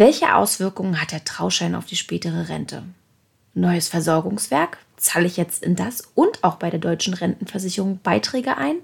Welche 0.00 0.36
Auswirkungen 0.36 1.00
hat 1.00 1.10
der 1.10 1.24
Trauschein 1.24 1.74
auf 1.74 1.86
die 1.86 1.96
spätere 1.96 2.48
Rente? 2.48 2.84
Neues 3.54 3.88
Versorgungswerk? 3.88 4.78
Zahle 4.96 5.26
ich 5.26 5.36
jetzt 5.36 5.64
in 5.64 5.74
das 5.74 6.04
und 6.14 6.44
auch 6.44 6.54
bei 6.54 6.70
der 6.70 6.78
deutschen 6.78 7.14
Rentenversicherung 7.14 7.98
Beiträge 8.04 8.56
ein? 8.56 8.76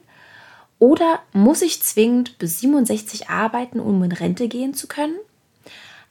Oder 0.81 1.21
muss 1.33 1.63
ich 1.63 1.81
zwingend 1.81 2.37
bis 2.39 2.59
67 2.59 3.29
arbeiten, 3.31 3.79
um 3.79 4.03
in 4.03 4.11
Rente 4.11 4.49
gehen 4.49 4.75
zu 4.75 4.89
können? 4.89 5.15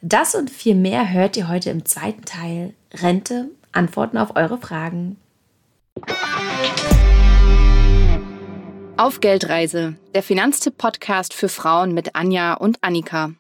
Das 0.02 0.36
und 0.36 0.50
viel 0.50 0.76
mehr 0.76 1.12
hört 1.12 1.36
ihr 1.36 1.50
heute 1.50 1.70
im 1.70 1.84
zweiten 1.84 2.24
Teil 2.24 2.74
Rente, 2.94 3.50
Antworten 3.74 4.18
auf 4.18 4.38
eure 4.38 4.58
Fragen. 4.58 5.18
Auf 8.96 9.20
Geldreise, 9.20 9.96
der 10.16 10.24
Finanztipp-Podcast 10.24 11.34
für 11.34 11.50
Frauen 11.50 11.94
mit 11.94 12.16
Anja 12.16 12.54
und 12.54 12.78
Annika. 12.80 13.34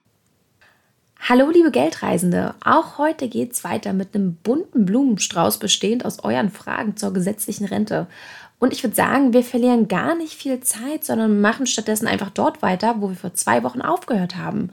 Hallo 1.25 1.49
liebe 1.49 1.71
Geldreisende, 1.71 2.53
auch 2.65 2.97
heute 2.97 3.29
geht 3.29 3.53
es 3.53 3.63
weiter 3.63 3.93
mit 3.93 4.13
einem 4.13 4.35
bunten 4.35 4.85
Blumenstrauß 4.85 5.57
bestehend 5.57 6.03
aus 6.03 6.21
euren 6.21 6.49
Fragen 6.49 6.97
zur 6.97 7.13
gesetzlichen 7.13 7.63
Rente. 7.63 8.07
Und 8.59 8.73
ich 8.73 8.83
würde 8.83 8.97
sagen, 8.97 9.31
wir 9.31 9.41
verlieren 9.41 9.87
gar 9.87 10.15
nicht 10.15 10.33
viel 10.33 10.59
Zeit, 10.59 11.05
sondern 11.05 11.39
machen 11.39 11.65
stattdessen 11.65 12.07
einfach 12.07 12.29
dort 12.29 12.61
weiter, 12.61 12.95
wo 12.99 13.07
wir 13.07 13.15
vor 13.15 13.33
zwei 13.35 13.63
Wochen 13.63 13.81
aufgehört 13.81 14.35
haben. 14.35 14.71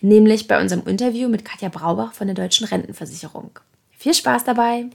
Nämlich 0.00 0.48
bei 0.48 0.60
unserem 0.60 0.88
Interview 0.88 1.28
mit 1.28 1.44
Katja 1.44 1.68
Braubach 1.68 2.14
von 2.14 2.26
der 2.26 2.34
Deutschen 2.34 2.66
Rentenversicherung. 2.66 3.60
Viel 3.92 4.14
Spaß 4.14 4.42
dabei! 4.42 4.86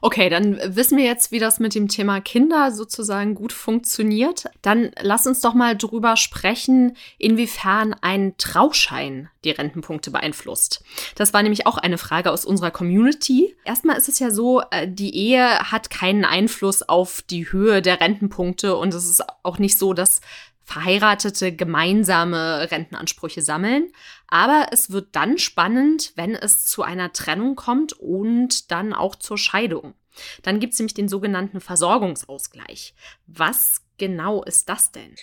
Okay, 0.00 0.28
dann 0.28 0.58
wissen 0.64 0.96
wir 0.96 1.04
jetzt, 1.04 1.32
wie 1.32 1.38
das 1.38 1.58
mit 1.60 1.74
dem 1.74 1.88
Thema 1.88 2.20
Kinder 2.20 2.72
sozusagen 2.72 3.34
gut 3.34 3.52
funktioniert. 3.52 4.46
Dann 4.62 4.90
lass 5.00 5.26
uns 5.26 5.40
doch 5.40 5.54
mal 5.54 5.76
drüber 5.76 6.16
sprechen, 6.16 6.96
inwiefern 7.18 7.94
ein 8.00 8.34
Trauschein 8.38 9.28
die 9.44 9.50
Rentenpunkte 9.50 10.10
beeinflusst. 10.10 10.82
Das 11.14 11.32
war 11.32 11.42
nämlich 11.42 11.66
auch 11.66 11.78
eine 11.78 11.98
Frage 11.98 12.32
aus 12.32 12.44
unserer 12.44 12.70
Community. 12.70 13.56
Erstmal 13.64 13.96
ist 13.96 14.08
es 14.08 14.18
ja 14.18 14.30
so, 14.30 14.62
äh, 14.70 14.88
die 14.88 15.14
Ehe 15.14 15.58
hat 15.70 15.90
keinen 15.90 16.24
Einfluss 16.24 16.82
auf 16.82 17.22
die 17.22 17.50
Höhe 17.52 17.80
der 17.80 18.00
Rentenpunkte 18.00 18.76
und 18.76 18.92
es 18.92 19.08
ist 19.08 19.22
auch 19.42 19.58
nicht 19.58 19.78
so, 19.78 19.94
dass 19.94 20.20
Verheiratete 20.66 21.54
gemeinsame 21.54 22.70
Rentenansprüche 22.70 23.40
sammeln. 23.40 23.92
Aber 24.26 24.66
es 24.72 24.90
wird 24.90 25.14
dann 25.14 25.38
spannend, 25.38 26.12
wenn 26.16 26.34
es 26.34 26.66
zu 26.66 26.82
einer 26.82 27.12
Trennung 27.12 27.54
kommt 27.54 27.92
und 27.92 28.72
dann 28.72 28.92
auch 28.92 29.14
zur 29.14 29.38
Scheidung. 29.38 29.94
Dann 30.42 30.58
gibt 30.58 30.72
es 30.72 30.80
nämlich 30.80 30.94
den 30.94 31.08
sogenannten 31.08 31.60
Versorgungsausgleich. 31.60 32.94
Was 33.28 33.82
genau 33.96 34.42
ist 34.42 34.68
das 34.68 34.90
denn? 34.90 35.14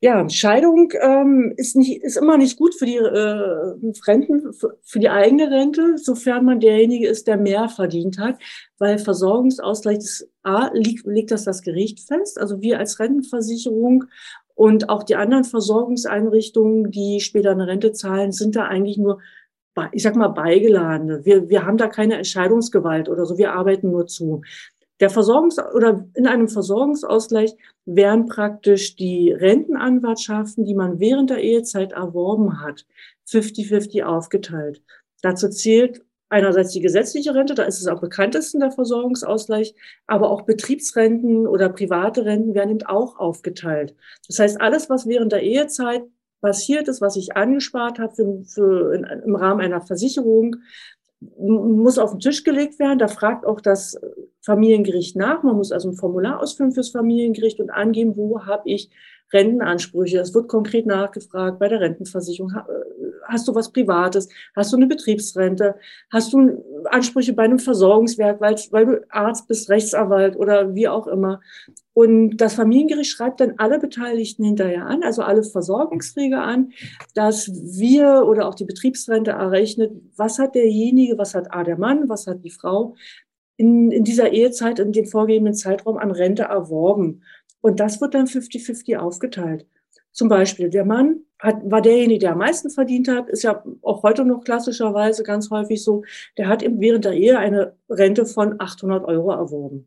Ja, 0.00 0.28
Scheidung 0.28 0.92
ähm, 1.00 1.54
ist, 1.56 1.74
nicht, 1.74 2.02
ist 2.02 2.16
immer 2.16 2.36
nicht 2.36 2.56
gut 2.56 2.74
für 2.74 2.86
die 2.86 2.96
äh, 2.96 3.74
Renten, 4.06 4.52
für, 4.52 4.78
für 4.82 5.00
die 5.00 5.08
eigene 5.08 5.50
Rente, 5.50 5.98
sofern 5.98 6.44
man 6.44 6.60
derjenige 6.60 7.08
ist, 7.08 7.26
der 7.26 7.36
mehr 7.36 7.68
verdient 7.68 8.18
hat, 8.18 8.38
weil 8.78 8.98
Versorgungsausgleich 8.98 9.98
ist, 9.98 10.30
A, 10.44 10.70
liegt, 10.72 11.04
legt 11.04 11.32
das 11.32 11.44
das 11.44 11.62
Gericht 11.62 12.00
fest. 12.00 12.38
Also 12.38 12.60
wir 12.60 12.78
als 12.78 13.00
Rentenversicherung 13.00 14.04
und 14.58 14.88
auch 14.88 15.04
die 15.04 15.14
anderen 15.14 15.44
Versorgungseinrichtungen, 15.44 16.90
die 16.90 17.20
später 17.20 17.52
eine 17.52 17.68
Rente 17.68 17.92
zahlen, 17.92 18.32
sind 18.32 18.56
da 18.56 18.64
eigentlich 18.64 18.98
nur, 18.98 19.20
ich 19.92 20.02
sag 20.02 20.16
mal, 20.16 20.30
Beigeladene. 20.30 21.24
Wir, 21.24 21.48
wir 21.48 21.64
haben 21.64 21.76
da 21.76 21.86
keine 21.86 22.16
Entscheidungsgewalt 22.16 23.08
oder 23.08 23.24
so. 23.24 23.38
Wir 23.38 23.52
arbeiten 23.52 23.92
nur 23.92 24.08
zu. 24.08 24.42
Der 24.98 25.12
Versorgungs- 25.12 25.62
oder 25.74 26.04
in 26.14 26.26
einem 26.26 26.48
Versorgungsausgleich 26.48 27.54
werden 27.84 28.26
praktisch 28.26 28.96
die 28.96 29.30
Rentenanwartschaften, 29.30 30.64
die 30.64 30.74
man 30.74 30.98
während 30.98 31.30
der 31.30 31.38
Ehezeit 31.38 31.92
erworben 31.92 32.60
hat, 32.60 32.84
50-50 33.28 34.02
aufgeteilt. 34.02 34.82
Dazu 35.22 35.48
zählt 35.50 36.04
einerseits 36.28 36.72
die 36.72 36.80
gesetzliche 36.80 37.34
Rente, 37.34 37.54
da 37.54 37.64
ist 37.64 37.80
es 37.80 37.86
am 37.86 38.00
bekanntesten 38.00 38.60
der 38.60 38.70
Versorgungsausgleich, 38.70 39.74
aber 40.06 40.30
auch 40.30 40.42
Betriebsrenten 40.42 41.46
oder 41.46 41.68
private 41.68 42.24
Renten 42.24 42.54
werden 42.54 42.70
eben 42.70 42.86
auch 42.86 43.18
aufgeteilt. 43.18 43.94
Das 44.26 44.38
heißt, 44.38 44.60
alles, 44.60 44.90
was 44.90 45.06
während 45.06 45.32
der 45.32 45.42
Ehezeit 45.42 46.02
passiert 46.40 46.88
ist, 46.88 47.00
was 47.00 47.16
ich 47.16 47.36
angespart 47.36 47.98
habe 47.98 48.14
für, 48.14 48.42
für 48.44 48.94
in, 48.94 49.04
im 49.04 49.36
Rahmen 49.36 49.60
einer 49.60 49.80
Versicherung, 49.80 50.56
muss 51.20 51.98
auf 51.98 52.12
den 52.12 52.20
Tisch 52.20 52.44
gelegt 52.44 52.78
werden. 52.78 52.98
Da 52.98 53.08
fragt 53.08 53.44
auch 53.44 53.60
das 53.60 54.00
Familiengericht 54.40 55.16
nach. 55.16 55.42
Man 55.42 55.56
muss 55.56 55.72
also 55.72 55.88
ein 55.88 55.96
Formular 55.96 56.40
ausfüllen 56.40 56.72
fürs 56.72 56.90
Familiengericht 56.90 57.60
und 57.60 57.70
angeben, 57.70 58.16
wo 58.16 58.46
habe 58.46 58.62
ich 58.66 58.90
Rentenansprüche. 59.32 60.18
Es 60.18 60.34
wird 60.34 60.48
konkret 60.48 60.86
nachgefragt 60.86 61.58
bei 61.58 61.68
der 61.68 61.80
Rentenversicherung. 61.80 62.52
Hast 63.24 63.46
du 63.46 63.54
was 63.54 63.72
Privates? 63.72 64.28
Hast 64.56 64.72
du 64.72 64.76
eine 64.76 64.86
Betriebsrente? 64.86 65.74
Hast 66.10 66.32
du 66.32 66.64
Ansprüche 66.86 67.34
bei 67.34 67.44
einem 67.44 67.58
Versorgungswerk, 67.58 68.40
weil, 68.40 68.56
weil 68.70 68.86
du 68.86 69.06
Arzt 69.10 69.48
bist, 69.48 69.68
Rechtsanwalt 69.68 70.36
oder 70.36 70.74
wie 70.74 70.88
auch 70.88 71.06
immer? 71.06 71.40
Und 71.92 72.36
das 72.36 72.54
Familiengericht 72.54 73.10
schreibt 73.10 73.40
dann 73.40 73.54
alle 73.58 73.78
Beteiligten 73.80 74.44
hinterher 74.44 74.86
an, 74.86 75.02
also 75.02 75.22
alle 75.22 75.42
Versorgungsträger 75.42 76.42
an, 76.42 76.72
dass 77.14 77.50
wir 77.52 78.24
oder 78.24 78.48
auch 78.48 78.54
die 78.54 78.64
Betriebsrente 78.64 79.32
errechnet, 79.32 79.90
was 80.16 80.38
hat 80.38 80.54
derjenige, 80.54 81.18
was 81.18 81.34
hat 81.34 81.52
A 81.52 81.64
der 81.64 81.76
Mann, 81.76 82.08
was 82.08 82.26
hat 82.28 82.44
die 82.44 82.50
Frau 82.50 82.94
in, 83.58 83.90
in 83.90 84.04
dieser 84.04 84.30
Ehezeit, 84.32 84.78
in 84.78 84.92
dem 84.92 85.06
vorgegebenen 85.06 85.54
Zeitraum 85.54 85.98
an 85.98 86.12
Rente 86.12 86.44
erworben. 86.44 87.24
Und 87.68 87.80
das 87.80 88.00
wird 88.00 88.14
dann 88.14 88.24
50-50 88.24 88.96
aufgeteilt. 88.96 89.66
Zum 90.12 90.30
Beispiel, 90.30 90.70
der 90.70 90.86
Mann 90.86 91.20
hat, 91.38 91.58
war 91.70 91.82
derjenige, 91.82 92.20
der 92.20 92.32
am 92.32 92.38
meisten 92.38 92.70
verdient 92.70 93.08
hat, 93.08 93.28
ist 93.28 93.42
ja 93.42 93.62
auch 93.82 94.02
heute 94.02 94.24
noch 94.24 94.42
klassischerweise 94.42 95.22
ganz 95.22 95.50
häufig 95.50 95.84
so, 95.84 96.02
der 96.38 96.48
hat 96.48 96.64
während 96.66 97.04
der 97.04 97.12
Ehe 97.12 97.38
eine 97.38 97.76
Rente 97.90 98.24
von 98.24 98.58
800 98.58 99.04
Euro 99.04 99.32
erworben. 99.32 99.86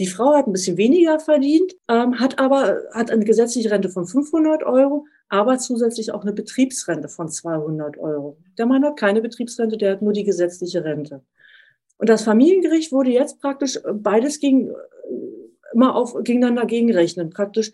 Die 0.00 0.08
Frau 0.08 0.34
hat 0.34 0.48
ein 0.48 0.52
bisschen 0.52 0.76
weniger 0.76 1.20
verdient, 1.20 1.72
ähm, 1.88 2.18
hat 2.18 2.40
aber 2.40 2.80
hat 2.92 3.12
eine 3.12 3.24
gesetzliche 3.24 3.70
Rente 3.70 3.90
von 3.90 4.08
500 4.08 4.64
Euro, 4.64 5.06
aber 5.28 5.58
zusätzlich 5.58 6.10
auch 6.10 6.22
eine 6.22 6.32
Betriebsrente 6.32 7.08
von 7.08 7.28
200 7.28 7.96
Euro. 7.98 8.38
Der 8.58 8.66
Mann 8.66 8.84
hat 8.84 8.96
keine 8.96 9.22
Betriebsrente, 9.22 9.76
der 9.76 9.92
hat 9.92 10.02
nur 10.02 10.12
die 10.12 10.24
gesetzliche 10.24 10.82
Rente. 10.82 11.22
Und 11.96 12.08
das 12.08 12.24
Familiengericht 12.24 12.90
wurde 12.90 13.10
jetzt 13.10 13.40
praktisch 13.40 13.78
beides 13.94 14.40
gegen 14.40 14.72
immer 15.74 15.94
auf, 15.94 16.14
gegeneinander 16.22 16.66
gegenrechnen. 16.66 17.30
Praktisch 17.30 17.72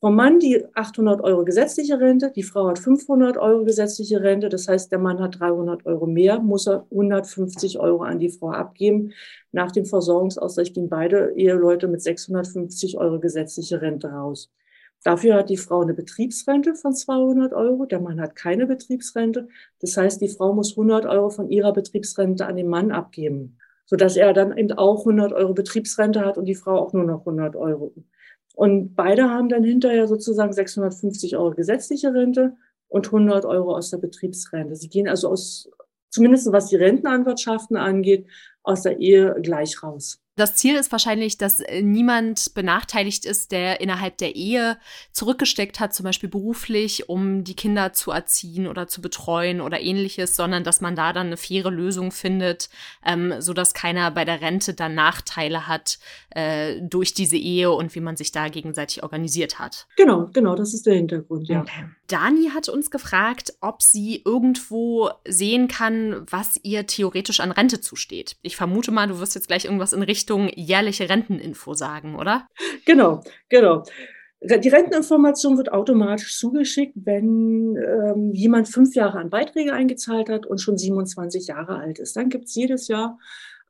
vom 0.00 0.14
Mann 0.14 0.38
die 0.38 0.62
800 0.74 1.22
Euro 1.22 1.44
gesetzliche 1.44 1.98
Rente, 1.98 2.30
die 2.30 2.42
Frau 2.42 2.68
hat 2.68 2.78
500 2.78 3.38
Euro 3.38 3.64
gesetzliche 3.64 4.20
Rente. 4.20 4.50
Das 4.50 4.68
heißt, 4.68 4.92
der 4.92 4.98
Mann 4.98 5.20
hat 5.20 5.40
300 5.40 5.86
Euro 5.86 6.06
mehr, 6.06 6.38
muss 6.38 6.66
er 6.66 6.86
150 6.90 7.78
Euro 7.80 8.02
an 8.02 8.18
die 8.18 8.28
Frau 8.28 8.50
abgeben. 8.50 9.12
Nach 9.52 9.72
dem 9.72 9.86
Versorgungsausgleich 9.86 10.74
gehen 10.74 10.90
beide 10.90 11.32
Eheleute 11.34 11.88
mit 11.88 12.02
650 12.02 12.98
Euro 12.98 13.18
gesetzliche 13.20 13.80
Rente 13.80 14.08
raus. 14.08 14.52
Dafür 15.02 15.36
hat 15.36 15.48
die 15.48 15.56
Frau 15.56 15.80
eine 15.80 15.94
Betriebsrente 15.94 16.74
von 16.74 16.92
200 16.92 17.54
Euro, 17.54 17.86
der 17.86 18.00
Mann 18.00 18.20
hat 18.20 18.36
keine 18.36 18.66
Betriebsrente. 18.66 19.48
Das 19.80 19.96
heißt, 19.96 20.20
die 20.20 20.28
Frau 20.28 20.52
muss 20.52 20.72
100 20.72 21.06
Euro 21.06 21.30
von 21.30 21.48
ihrer 21.48 21.72
Betriebsrente 21.72 22.46
an 22.46 22.56
den 22.56 22.68
Mann 22.68 22.92
abgeben 22.92 23.56
sodass 23.86 24.16
er 24.16 24.32
dann 24.32 24.56
eben 24.56 24.72
auch 24.72 25.00
100 25.00 25.32
Euro 25.32 25.54
Betriebsrente 25.54 26.20
hat 26.20 26.36
und 26.36 26.44
die 26.44 26.54
Frau 26.54 26.78
auch 26.78 26.92
nur 26.92 27.04
noch 27.04 27.20
100 27.20 27.56
Euro. 27.56 27.94
Und 28.54 28.94
beide 28.94 29.30
haben 29.30 29.48
dann 29.48 29.64
hinterher 29.64 30.08
sozusagen 30.08 30.52
650 30.52 31.36
Euro 31.36 31.50
gesetzliche 31.50 32.12
Rente 32.12 32.56
und 32.88 33.06
100 33.06 33.44
Euro 33.44 33.76
aus 33.76 33.90
der 33.90 33.98
Betriebsrente. 33.98 34.76
Sie 34.76 34.88
gehen 34.88 35.08
also 35.08 35.28
aus, 35.28 35.70
zumindest 36.10 36.50
was 36.52 36.68
die 36.68 36.76
Rentenanwartschaften 36.76 37.76
angeht, 37.76 38.26
aus 38.62 38.82
der 38.82 38.98
Ehe 38.98 39.36
gleich 39.42 39.82
raus. 39.82 40.20
Das 40.36 40.54
Ziel 40.54 40.76
ist 40.76 40.92
wahrscheinlich, 40.92 41.38
dass 41.38 41.60
äh, 41.60 41.80
niemand 41.80 42.52
benachteiligt 42.52 43.24
ist, 43.24 43.52
der 43.52 43.80
innerhalb 43.80 44.18
der 44.18 44.36
Ehe 44.36 44.76
zurückgesteckt 45.10 45.80
hat, 45.80 45.94
zum 45.94 46.04
Beispiel 46.04 46.28
beruflich, 46.28 47.08
um 47.08 47.42
die 47.42 47.56
Kinder 47.56 47.94
zu 47.94 48.10
erziehen 48.10 48.66
oder 48.66 48.86
zu 48.86 49.00
betreuen 49.00 49.62
oder 49.62 49.80
ähnliches, 49.80 50.36
sondern 50.36 50.62
dass 50.62 50.82
man 50.82 50.94
da 50.94 51.14
dann 51.14 51.28
eine 51.28 51.38
faire 51.38 51.70
Lösung 51.70 52.12
findet, 52.12 52.68
ähm, 53.04 53.32
sodass 53.38 53.72
keiner 53.72 54.10
bei 54.10 54.26
der 54.26 54.42
Rente 54.42 54.74
dann 54.74 54.94
Nachteile 54.94 55.66
hat 55.66 55.98
äh, 56.30 56.82
durch 56.82 57.14
diese 57.14 57.38
Ehe 57.38 57.72
und 57.72 57.94
wie 57.94 58.00
man 58.00 58.16
sich 58.16 58.30
da 58.30 58.48
gegenseitig 58.48 59.02
organisiert 59.02 59.58
hat. 59.58 59.86
Genau, 59.96 60.28
genau, 60.34 60.54
das 60.54 60.74
ist 60.74 60.84
der 60.84 60.96
Hintergrund, 60.96 61.48
ja. 61.48 61.62
Okay. 61.62 61.86
Dani 62.08 62.50
hat 62.54 62.68
uns 62.68 62.90
gefragt, 62.90 63.54
ob 63.60 63.82
sie 63.82 64.22
irgendwo 64.24 65.10
sehen 65.26 65.66
kann, 65.66 66.24
was 66.30 66.60
ihr 66.62 66.86
theoretisch 66.86 67.40
an 67.40 67.50
Rente 67.50 67.80
zusteht. 67.80 68.36
Ich 68.42 68.54
vermute 68.54 68.92
mal, 68.92 69.08
du 69.08 69.18
wirst 69.18 69.34
jetzt 69.34 69.48
gleich 69.48 69.64
irgendwas 69.64 69.92
in 69.92 70.02
Richtung 70.02 70.25
jährliche 70.54 71.08
Renteninfo 71.08 71.74
sagen, 71.74 72.16
oder? 72.16 72.46
Genau, 72.84 73.22
genau. 73.48 73.84
Die 74.42 74.68
Renteninformation 74.68 75.56
wird 75.56 75.72
automatisch 75.72 76.38
zugeschickt, 76.38 76.94
wenn 76.94 77.76
ähm, 77.76 78.32
jemand 78.32 78.68
fünf 78.68 78.94
Jahre 78.94 79.18
an 79.18 79.30
Beiträge 79.30 79.72
eingezahlt 79.72 80.28
hat 80.28 80.46
und 80.46 80.60
schon 80.60 80.76
27 80.76 81.46
Jahre 81.48 81.78
alt 81.78 81.98
ist. 81.98 82.16
Dann 82.16 82.28
gibt 82.28 82.44
es 82.44 82.54
jedes 82.54 82.86
Jahr 82.88 83.18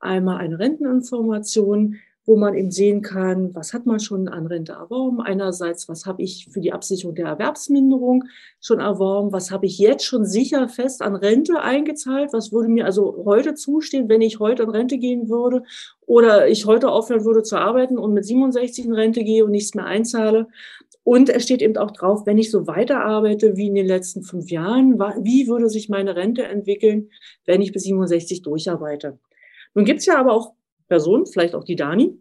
einmal 0.01 0.39
eine 0.39 0.59
Renteninformation, 0.59 1.97
wo 2.27 2.37
man 2.37 2.55
eben 2.55 2.73
sehen 2.73 3.03
kann, 3.03 3.55
was 3.55 3.73
hat 3.73 3.87
man 3.87 4.01
schon 4.01 4.27
an 4.27 4.47
Rente 4.47 4.73
erworben. 4.73 5.21
Einerseits, 5.21 5.89
was 5.89 6.07
habe 6.07 6.23
ich 6.23 6.49
für 6.51 6.61
die 6.61 6.73
Absicherung 6.73 7.15
der 7.15 7.27
Erwerbsminderung 7.27 8.25
schon 8.61 8.81
erworben, 8.81 9.33
was 9.33 9.53
habe 9.53 9.67
ich 9.67 9.79
jetzt 9.79 10.05
schon 10.05 10.25
sicher 10.25 10.69
fest 10.69 11.03
an 11.03 11.15
Rente 11.15 11.61
eingezahlt, 11.61 12.33
was 12.33 12.53
würde 12.53 12.69
mir 12.69 12.85
also 12.85 13.23
heute 13.25 13.55
zustehen, 13.55 14.09
wenn 14.09 14.21
ich 14.21 14.41
heute 14.41 14.65
in 14.65 14.71
Rente 14.71 14.99
gehen 14.99 15.29
würde 15.29 15.63
oder 16.05 16.49
ich 16.49 16.67
heute 16.67 16.91
aufhören 16.91 17.25
würde 17.25 17.45
zu 17.45 17.57
arbeiten 17.57 17.97
und 17.97 18.13
mit 18.13 18.25
67 18.25 18.85
in 18.85 18.95
Rente 18.95 19.23
gehe 19.23 19.45
und 19.45 19.53
nichts 19.53 19.75
mehr 19.75 19.87
einzahle. 19.87 20.49
Und 21.05 21.29
es 21.29 21.45
steht 21.45 21.63
eben 21.63 21.77
auch 21.77 21.93
drauf, 21.93 22.27
wenn 22.27 22.39
ich 22.39 22.51
so 22.51 22.67
weiterarbeite 22.67 23.57
wie 23.57 23.69
in 23.69 23.77
den 23.77 23.87
letzten 23.87 24.25
fünf 24.25 24.51
Jahren, 24.51 24.99
wie 24.99 25.47
würde 25.47 25.69
sich 25.69 25.89
meine 25.89 26.17
Rente 26.17 26.43
entwickeln, 26.43 27.11
wenn 27.45 27.63
ich 27.63 27.73
bis 27.73 27.85
67 27.85 28.43
durcharbeite. 28.43 29.17
Nun 29.75 29.85
gibt 29.85 30.01
es 30.01 30.07
ja 30.07 30.19
aber 30.19 30.33
auch 30.33 30.55
Person, 30.89 31.27
vielleicht 31.27 31.55
auch 31.55 31.65
die 31.65 31.77
Dani, 31.77 32.19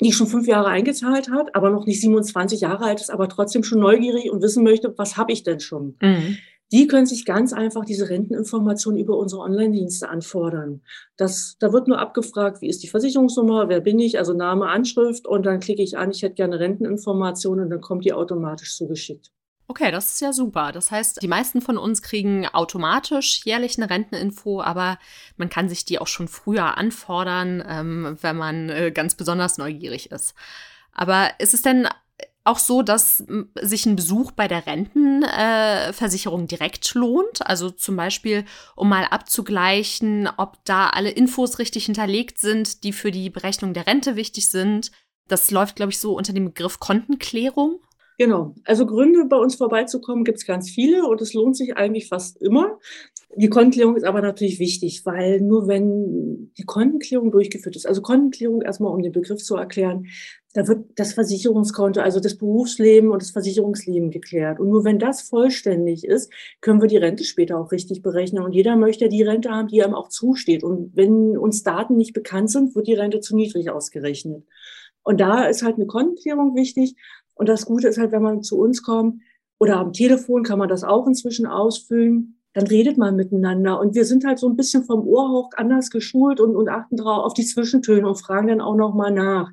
die 0.00 0.12
schon 0.12 0.26
fünf 0.26 0.46
Jahre 0.46 0.68
eingezahlt 0.68 1.30
hat, 1.30 1.54
aber 1.54 1.70
noch 1.70 1.86
nicht 1.86 2.00
27 2.00 2.60
Jahre 2.60 2.84
alt 2.84 3.00
ist, 3.00 3.10
aber 3.10 3.28
trotzdem 3.28 3.62
schon 3.62 3.80
neugierig 3.80 4.30
und 4.30 4.42
wissen 4.42 4.64
möchte, 4.64 4.92
was 4.96 5.16
habe 5.16 5.32
ich 5.32 5.42
denn 5.42 5.60
schon? 5.60 5.96
Mhm. 6.00 6.38
Die 6.72 6.86
können 6.86 7.04
sich 7.04 7.26
ganz 7.26 7.52
einfach 7.52 7.84
diese 7.84 8.08
Renteninformationen 8.08 8.98
über 8.98 9.18
unsere 9.18 9.42
Online-Dienste 9.42 10.08
anfordern. 10.08 10.80
Das, 11.18 11.56
da 11.60 11.70
wird 11.70 11.86
nur 11.86 11.98
abgefragt, 11.98 12.62
wie 12.62 12.68
ist 12.68 12.82
die 12.82 12.88
Versicherungsnummer, 12.88 13.68
wer 13.68 13.80
bin 13.80 13.98
ich, 13.98 14.18
also 14.18 14.32
Name, 14.32 14.68
Anschrift 14.68 15.26
und 15.26 15.44
dann 15.44 15.60
klicke 15.60 15.82
ich 15.82 15.98
an, 15.98 16.10
ich 16.10 16.22
hätte 16.22 16.34
gerne 16.34 16.58
Renteninformationen 16.58 17.64
und 17.64 17.70
dann 17.70 17.82
kommt 17.82 18.06
die 18.06 18.14
automatisch 18.14 18.74
zugeschickt. 18.74 19.30
Okay, 19.68 19.90
das 19.90 20.12
ist 20.12 20.20
ja 20.20 20.32
super. 20.32 20.72
Das 20.72 20.90
heißt, 20.90 21.22
die 21.22 21.28
meisten 21.28 21.62
von 21.62 21.78
uns 21.78 22.02
kriegen 22.02 22.46
automatisch 22.46 23.44
jährlich 23.44 23.78
eine 23.78 23.88
Renteninfo, 23.88 24.60
aber 24.60 24.98
man 25.36 25.48
kann 25.48 25.68
sich 25.68 25.84
die 25.84 25.98
auch 25.98 26.06
schon 26.06 26.28
früher 26.28 26.76
anfordern, 26.76 27.64
ähm, 27.66 28.18
wenn 28.20 28.36
man 28.36 28.68
äh, 28.68 28.90
ganz 28.90 29.14
besonders 29.14 29.58
neugierig 29.58 30.10
ist. 30.10 30.34
Aber 30.92 31.30
ist 31.38 31.54
es 31.54 31.62
denn 31.62 31.88
auch 32.44 32.58
so, 32.58 32.82
dass 32.82 33.24
sich 33.60 33.86
ein 33.86 33.96
Besuch 33.96 34.32
bei 34.32 34.48
der 34.48 34.66
Rentenversicherung 34.66 36.44
äh, 36.44 36.46
direkt 36.48 36.92
lohnt? 36.94 37.46
Also 37.46 37.70
zum 37.70 37.96
Beispiel, 37.96 38.44
um 38.74 38.88
mal 38.88 39.04
abzugleichen, 39.04 40.28
ob 40.36 40.64
da 40.64 40.88
alle 40.88 41.10
Infos 41.10 41.58
richtig 41.58 41.86
hinterlegt 41.86 42.38
sind, 42.38 42.82
die 42.84 42.92
für 42.92 43.12
die 43.12 43.30
Berechnung 43.30 43.74
der 43.74 43.86
Rente 43.86 44.16
wichtig 44.16 44.48
sind. 44.48 44.90
Das 45.28 45.50
läuft, 45.50 45.76
glaube 45.76 45.92
ich, 45.92 45.98
so 45.98 46.16
unter 46.16 46.32
dem 46.32 46.46
Begriff 46.46 46.80
Kontenklärung. 46.80 47.80
Genau. 48.22 48.54
Also 48.62 48.86
Gründe, 48.86 49.24
bei 49.24 49.36
uns 49.36 49.56
vorbeizukommen, 49.56 50.22
gibt 50.22 50.38
es 50.38 50.46
ganz 50.46 50.70
viele 50.70 51.04
und 51.08 51.20
es 51.20 51.34
lohnt 51.34 51.56
sich 51.56 51.76
eigentlich 51.76 52.06
fast 52.06 52.40
immer. 52.40 52.78
Die 53.34 53.48
Kontenklärung 53.48 53.96
ist 53.96 54.04
aber 54.04 54.22
natürlich 54.22 54.60
wichtig, 54.60 55.04
weil 55.04 55.40
nur 55.40 55.66
wenn 55.66 56.52
die 56.56 56.62
Kontenklärung 56.62 57.32
durchgeführt 57.32 57.74
ist, 57.74 57.84
also 57.84 58.00
Kontenklärung 58.00 58.62
erstmal, 58.62 58.94
um 58.94 59.02
den 59.02 59.10
Begriff 59.10 59.42
zu 59.42 59.56
erklären, 59.56 60.06
da 60.54 60.68
wird 60.68 60.84
das 60.94 61.14
Versicherungskonto, 61.14 62.00
also 62.00 62.20
das 62.20 62.38
Berufsleben 62.38 63.10
und 63.10 63.20
das 63.22 63.32
Versicherungsleben 63.32 64.12
geklärt. 64.12 64.60
Und 64.60 64.68
nur 64.68 64.84
wenn 64.84 65.00
das 65.00 65.22
vollständig 65.22 66.04
ist, 66.04 66.32
können 66.60 66.80
wir 66.80 66.86
die 66.86 66.98
Rente 66.98 67.24
später 67.24 67.58
auch 67.58 67.72
richtig 67.72 68.02
berechnen. 68.02 68.44
Und 68.44 68.52
jeder 68.52 68.76
möchte 68.76 69.08
die 69.08 69.24
Rente 69.24 69.50
haben, 69.50 69.66
die 69.66 69.82
einem 69.82 69.96
auch 69.96 70.10
zusteht. 70.10 70.62
Und 70.62 70.94
wenn 70.94 71.36
uns 71.36 71.64
Daten 71.64 71.96
nicht 71.96 72.12
bekannt 72.12 72.52
sind, 72.52 72.76
wird 72.76 72.86
die 72.86 72.94
Rente 72.94 73.18
zu 73.18 73.34
niedrig 73.34 73.70
ausgerechnet. 73.70 74.44
Und 75.02 75.20
da 75.20 75.46
ist 75.46 75.62
halt 75.62 75.76
eine 75.76 75.86
Kontenklärung 75.86 76.54
wichtig. 76.54 76.94
Und 77.34 77.48
das 77.48 77.66
Gute 77.66 77.88
ist 77.88 77.98
halt, 77.98 78.12
wenn 78.12 78.22
man 78.22 78.42
zu 78.42 78.58
uns 78.58 78.82
kommt 78.82 79.22
oder 79.58 79.78
am 79.78 79.92
Telefon 79.92 80.42
kann 80.42 80.58
man 80.58 80.68
das 80.68 80.84
auch 80.84 81.06
inzwischen 81.06 81.46
ausfüllen, 81.46 82.38
dann 82.52 82.66
redet 82.66 82.98
man 82.98 83.16
miteinander. 83.16 83.80
Und 83.80 83.94
wir 83.94 84.04
sind 84.04 84.24
halt 84.24 84.38
so 84.38 84.48
ein 84.48 84.56
bisschen 84.56 84.84
vom 84.84 85.06
Ohrhauch 85.06 85.50
anders 85.56 85.90
geschult 85.90 86.40
und, 86.40 86.54
und 86.54 86.68
achten 86.68 86.96
drauf 86.96 87.24
auf 87.24 87.34
die 87.34 87.46
Zwischentöne 87.46 88.06
und 88.06 88.20
fragen 88.20 88.48
dann 88.48 88.60
auch 88.60 88.76
nochmal 88.76 89.10
nach. 89.10 89.50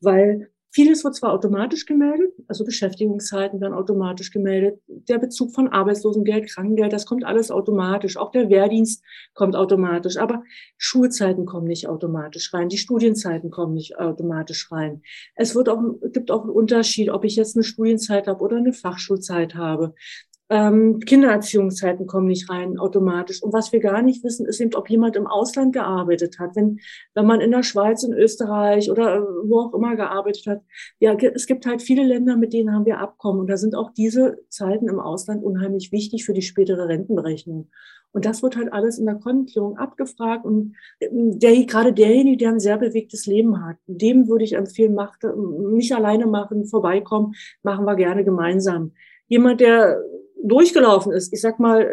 Weil 0.00 0.50
Vieles 0.70 1.02
wird 1.02 1.14
zwar 1.16 1.32
automatisch 1.32 1.86
gemeldet, 1.86 2.30
also 2.46 2.64
Beschäftigungszeiten 2.64 3.60
werden 3.60 3.72
automatisch 3.72 4.30
gemeldet, 4.30 4.80
der 4.86 5.18
Bezug 5.18 5.54
von 5.54 5.68
Arbeitslosengeld, 5.68 6.50
Krankengeld, 6.50 6.92
das 6.92 7.06
kommt 7.06 7.24
alles 7.24 7.50
automatisch. 7.50 8.18
Auch 8.18 8.32
der 8.32 8.50
Wehrdienst 8.50 9.02
kommt 9.32 9.56
automatisch, 9.56 10.18
aber 10.18 10.42
Schulzeiten 10.76 11.46
kommen 11.46 11.66
nicht 11.66 11.88
automatisch 11.88 12.52
rein, 12.52 12.68
die 12.68 12.76
Studienzeiten 12.76 13.50
kommen 13.50 13.72
nicht 13.74 13.98
automatisch 13.98 14.70
rein. 14.70 15.02
Es 15.34 15.54
wird 15.54 15.70
auch, 15.70 15.82
gibt 16.12 16.30
auch 16.30 16.42
einen 16.42 16.50
Unterschied, 16.50 17.08
ob 17.08 17.24
ich 17.24 17.36
jetzt 17.36 17.56
eine 17.56 17.64
Studienzeit 17.64 18.26
habe 18.26 18.44
oder 18.44 18.58
eine 18.58 18.74
Fachschulzeit 18.74 19.54
habe. 19.54 19.94
Ähm, 20.50 21.00
Kindererziehungszeiten 21.00 22.06
kommen 22.06 22.26
nicht 22.26 22.48
rein 22.48 22.78
automatisch. 22.78 23.42
Und 23.42 23.52
was 23.52 23.72
wir 23.72 23.80
gar 23.80 24.00
nicht 24.00 24.24
wissen, 24.24 24.46
ist 24.46 24.60
eben, 24.60 24.74
ob 24.74 24.88
jemand 24.88 25.14
im 25.16 25.26
Ausland 25.26 25.74
gearbeitet 25.74 26.38
hat. 26.38 26.56
Wenn, 26.56 26.80
wenn 27.14 27.26
man 27.26 27.40
in 27.40 27.50
der 27.50 27.62
Schweiz, 27.62 28.02
in 28.02 28.14
Österreich 28.14 28.90
oder 28.90 29.16
äh, 29.16 29.20
wo 29.20 29.60
auch 29.60 29.74
immer 29.74 29.94
gearbeitet 29.96 30.46
hat. 30.46 30.62
Ja, 31.00 31.14
es 31.14 31.46
gibt 31.46 31.66
halt 31.66 31.82
viele 31.82 32.02
Länder, 32.04 32.36
mit 32.36 32.52
denen 32.54 32.72
haben 32.72 32.86
wir 32.86 32.98
Abkommen. 32.98 33.40
Und 33.40 33.48
da 33.48 33.58
sind 33.58 33.74
auch 33.74 33.90
diese 33.90 34.38
Zeiten 34.48 34.88
im 34.88 35.00
Ausland 35.00 35.44
unheimlich 35.44 35.92
wichtig 35.92 36.24
für 36.24 36.32
die 36.32 36.42
spätere 36.42 36.88
Rentenberechnung. 36.88 37.68
Und 38.12 38.24
das 38.24 38.42
wird 38.42 38.56
halt 38.56 38.72
alles 38.72 38.98
in 38.98 39.04
der 39.04 39.16
Kontenklärung 39.16 39.76
abgefragt. 39.76 40.46
Und 40.46 40.76
ähm, 41.00 41.38
der, 41.38 41.54
gerade 41.66 41.92
derjenige, 41.92 42.38
der 42.38 42.50
ein 42.52 42.60
sehr 42.60 42.78
bewegtes 42.78 43.26
Leben 43.26 43.64
hat, 43.64 43.76
dem 43.86 44.28
würde 44.28 44.44
ich 44.44 44.54
empfehlen, 44.54 44.94
macht, 44.94 45.24
nicht 45.24 45.94
alleine 45.94 46.26
machen, 46.26 46.64
vorbeikommen, 46.64 47.34
machen 47.62 47.84
wir 47.84 47.96
gerne 47.96 48.24
gemeinsam. 48.24 48.92
Jemand, 49.26 49.60
der 49.60 50.02
durchgelaufen 50.42 51.12
ist, 51.12 51.32
ich 51.32 51.40
sag 51.40 51.58
mal, 51.58 51.88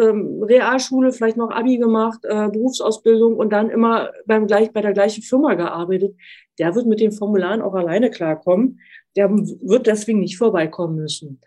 ähm, 0.00 0.42
Realschule, 0.42 1.12
vielleicht 1.12 1.36
noch 1.36 1.50
Abi 1.50 1.78
gemacht, 1.78 2.20
äh, 2.24 2.48
Berufsausbildung 2.48 3.36
und 3.36 3.50
dann 3.50 3.70
immer 3.70 4.12
beim 4.26 4.46
gleich, 4.46 4.72
bei 4.72 4.82
der 4.82 4.92
gleichen 4.92 5.22
Firma 5.22 5.54
gearbeitet, 5.54 6.16
der 6.58 6.74
wird 6.74 6.86
mit 6.86 7.00
den 7.00 7.12
Formularen 7.12 7.62
auch 7.62 7.74
alleine 7.74 8.10
klarkommen. 8.10 8.80
Der 9.16 9.30
wird 9.30 9.86
deswegen 9.86 10.20
nicht 10.20 10.36
vorbeikommen 10.36 10.96
müssen. 10.96 11.40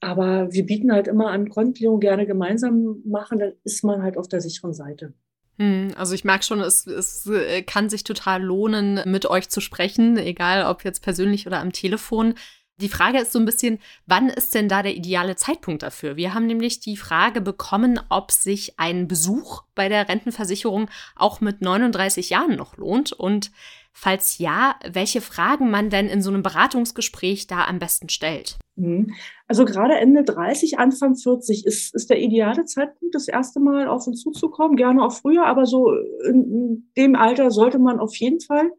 Aber 0.00 0.52
wir 0.52 0.64
bieten 0.64 0.92
halt 0.92 1.08
immer 1.08 1.30
an, 1.30 1.48
Kontenklärung 1.48 2.00
gerne 2.00 2.26
gemeinsam 2.26 3.02
machen, 3.04 3.38
dann 3.38 3.52
ist 3.64 3.82
man 3.82 4.02
halt 4.02 4.16
auf 4.16 4.28
der 4.28 4.40
sicheren 4.40 4.74
Seite. 4.74 5.14
Hm, 5.58 5.88
also 5.96 6.14
ich 6.14 6.24
merke 6.24 6.44
schon, 6.44 6.60
es, 6.60 6.86
es 6.86 7.26
äh, 7.26 7.62
kann 7.62 7.88
sich 7.88 8.04
total 8.04 8.42
lohnen, 8.42 9.00
mit 9.06 9.26
euch 9.26 9.48
zu 9.48 9.60
sprechen, 9.60 10.18
egal 10.18 10.70
ob 10.70 10.84
jetzt 10.84 11.02
persönlich 11.02 11.46
oder 11.46 11.60
am 11.60 11.72
Telefon. 11.72 12.34
Die 12.78 12.88
Frage 12.90 13.18
ist 13.18 13.32
so 13.32 13.38
ein 13.38 13.46
bisschen, 13.46 13.78
wann 14.06 14.28
ist 14.28 14.54
denn 14.54 14.68
da 14.68 14.82
der 14.82 14.94
ideale 14.94 15.36
Zeitpunkt 15.36 15.82
dafür? 15.82 16.16
Wir 16.16 16.34
haben 16.34 16.46
nämlich 16.46 16.78
die 16.78 16.98
Frage 16.98 17.40
bekommen, 17.40 17.98
ob 18.10 18.30
sich 18.30 18.78
ein 18.78 19.08
Besuch 19.08 19.62
bei 19.74 19.88
der 19.88 20.10
Rentenversicherung 20.10 20.90
auch 21.14 21.40
mit 21.40 21.62
39 21.62 22.28
Jahren 22.28 22.56
noch 22.56 22.76
lohnt 22.76 23.12
und 23.12 23.50
falls 23.92 24.36
ja, 24.36 24.74
welche 24.86 25.22
Fragen 25.22 25.70
man 25.70 25.88
denn 25.88 26.08
in 26.08 26.20
so 26.20 26.28
einem 26.30 26.42
Beratungsgespräch 26.42 27.46
da 27.46 27.64
am 27.64 27.78
besten 27.78 28.10
stellt. 28.10 28.58
Mhm. 28.74 29.14
Also 29.48 29.64
gerade 29.64 29.94
Ende 29.94 30.22
30, 30.22 30.78
Anfang 30.78 31.16
40 31.16 31.64
ist, 31.64 31.94
ist 31.94 32.10
der 32.10 32.20
ideale 32.20 32.66
Zeitpunkt, 32.66 33.14
das 33.14 33.26
erste 33.26 33.58
Mal 33.58 33.88
auf 33.88 34.06
uns 34.06 34.20
zuzukommen. 34.20 34.76
Gerne 34.76 35.02
auch 35.02 35.14
früher, 35.14 35.46
aber 35.46 35.64
so 35.64 35.94
in 36.28 36.90
dem 36.98 37.16
Alter 37.16 37.50
sollte 37.50 37.78
man 37.78 37.98
auf 37.98 38.14
jeden 38.16 38.40
Fall 38.40 38.70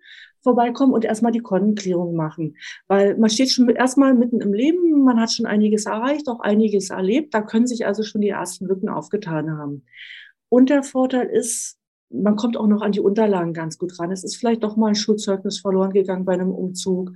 vorbeikommen 0.47 0.93
und 0.93 1.03
erstmal 1.03 1.33
die 1.33 1.41
Kontenklärung 1.41 2.15
machen. 2.15 2.55
Weil 2.87 3.17
man 3.17 3.29
steht 3.29 3.51
schon 3.51 3.67
erstmal 3.67 4.13
mitten 4.13 4.39
im 4.39 4.53
Leben, 4.53 5.03
man 5.03 5.19
hat 5.19 5.33
schon 5.33 5.45
einiges 5.45 5.87
erreicht, 5.87 6.29
auch 6.29 6.39
einiges 6.39 6.89
erlebt. 6.89 7.33
Da 7.33 7.41
können 7.41 7.67
sich 7.67 7.85
also 7.85 8.03
schon 8.03 8.21
die 8.21 8.29
ersten 8.29 8.65
Lücken 8.65 8.87
aufgetan 8.87 9.57
haben. 9.57 9.83
Und 10.47 10.69
der 10.69 10.83
Vorteil 10.83 11.27
ist, 11.27 11.77
man 12.09 12.37
kommt 12.37 12.55
auch 12.55 12.67
noch 12.67 12.81
an 12.81 12.93
die 12.93 13.01
Unterlagen 13.01 13.51
ganz 13.51 13.77
gut 13.77 13.99
ran. 13.99 14.09
Es 14.09 14.23
ist 14.23 14.37
vielleicht 14.37 14.63
doch 14.63 14.77
mal 14.77 14.87
ein 14.87 14.95
Schulzeugnis 14.95 15.59
verloren 15.59 15.91
gegangen 15.91 16.23
bei 16.23 16.33
einem 16.33 16.51
Umzug. 16.51 17.11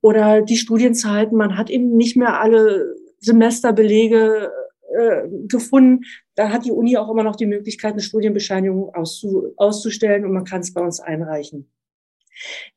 Oder 0.00 0.42
die 0.42 0.56
Studienzeiten, 0.56 1.38
man 1.38 1.56
hat 1.56 1.70
eben 1.70 1.96
nicht 1.96 2.16
mehr 2.16 2.40
alle 2.40 2.96
Semesterbelege 3.20 4.50
äh, 4.92 5.28
gefunden. 5.46 6.04
Da 6.34 6.48
hat 6.48 6.64
die 6.64 6.72
Uni 6.72 6.96
auch 6.96 7.08
immer 7.10 7.22
noch 7.22 7.36
die 7.36 7.46
Möglichkeit, 7.46 7.92
eine 7.92 8.02
Studienbescheinigung 8.02 8.92
auszu, 8.92 9.52
auszustellen 9.56 10.24
und 10.24 10.32
man 10.32 10.44
kann 10.44 10.62
es 10.62 10.74
bei 10.74 10.80
uns 10.80 10.98
einreichen. 10.98 11.70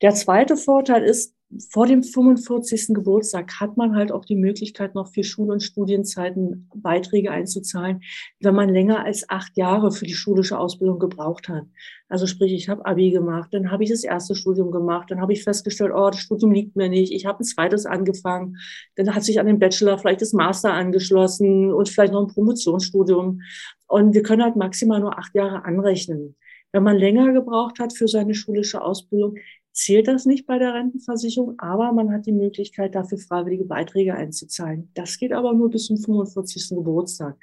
Der 0.02 0.14
zweite 0.14 0.56
Vorteil 0.56 1.02
ist, 1.02 1.34
vor 1.70 1.86
dem 1.86 2.04
45. 2.04 2.94
Geburtstag 2.94 3.58
hat 3.58 3.76
man 3.76 3.96
halt 3.96 4.12
auch 4.12 4.24
die 4.24 4.36
Möglichkeit, 4.36 4.94
noch 4.94 5.08
für 5.08 5.24
Schul- 5.24 5.50
und 5.50 5.62
Studienzeiten 5.62 6.68
Beiträge 6.74 7.32
einzuzahlen, 7.32 8.02
wenn 8.38 8.54
man 8.54 8.68
länger 8.68 9.04
als 9.04 9.28
acht 9.28 9.56
Jahre 9.56 9.90
für 9.90 10.04
die 10.06 10.14
schulische 10.14 10.58
Ausbildung 10.58 11.00
gebraucht 11.00 11.48
hat. 11.48 11.64
Also 12.08 12.26
sprich, 12.26 12.52
ich 12.52 12.68
habe 12.68 12.86
Abi 12.86 13.10
gemacht, 13.10 13.48
dann 13.52 13.70
habe 13.72 13.82
ich 13.82 13.90
das 13.90 14.04
erste 14.04 14.36
Studium 14.36 14.70
gemacht, 14.70 15.10
dann 15.10 15.20
habe 15.20 15.32
ich 15.32 15.42
festgestellt, 15.42 15.92
oh, 15.92 16.10
das 16.10 16.20
Studium 16.20 16.52
liegt 16.52 16.76
mir 16.76 16.88
nicht, 16.88 17.12
ich 17.12 17.26
habe 17.26 17.40
ein 17.40 17.44
zweites 17.44 17.84
angefangen, 17.84 18.56
dann 18.94 19.12
hat 19.14 19.24
sich 19.24 19.40
an 19.40 19.46
den 19.46 19.58
Bachelor 19.58 19.98
vielleicht 19.98 20.22
das 20.22 20.32
Master 20.32 20.72
angeschlossen 20.72 21.72
und 21.72 21.88
vielleicht 21.88 22.12
noch 22.12 22.22
ein 22.22 22.32
Promotionsstudium. 22.32 23.40
Und 23.88 24.14
wir 24.14 24.22
können 24.22 24.44
halt 24.44 24.54
maximal 24.54 25.00
nur 25.00 25.18
acht 25.18 25.34
Jahre 25.34 25.64
anrechnen. 25.64 26.36
Wenn 26.72 26.82
man 26.82 26.96
länger 26.96 27.32
gebraucht 27.32 27.78
hat 27.78 27.92
für 27.92 28.08
seine 28.08 28.34
schulische 28.34 28.82
Ausbildung, 28.82 29.36
zählt 29.72 30.08
das 30.08 30.26
nicht 30.26 30.46
bei 30.46 30.58
der 30.58 30.74
Rentenversicherung, 30.74 31.54
aber 31.58 31.92
man 31.92 32.12
hat 32.12 32.26
die 32.26 32.32
Möglichkeit, 32.32 32.94
dafür 32.94 33.18
freiwillige 33.18 33.64
Beiträge 33.64 34.14
einzuzahlen. 34.14 34.90
Das 34.94 35.16
geht 35.18 35.32
aber 35.32 35.54
nur 35.54 35.70
bis 35.70 35.86
zum 35.86 35.96
45. 35.96 36.70
Geburtstag. 36.70 37.36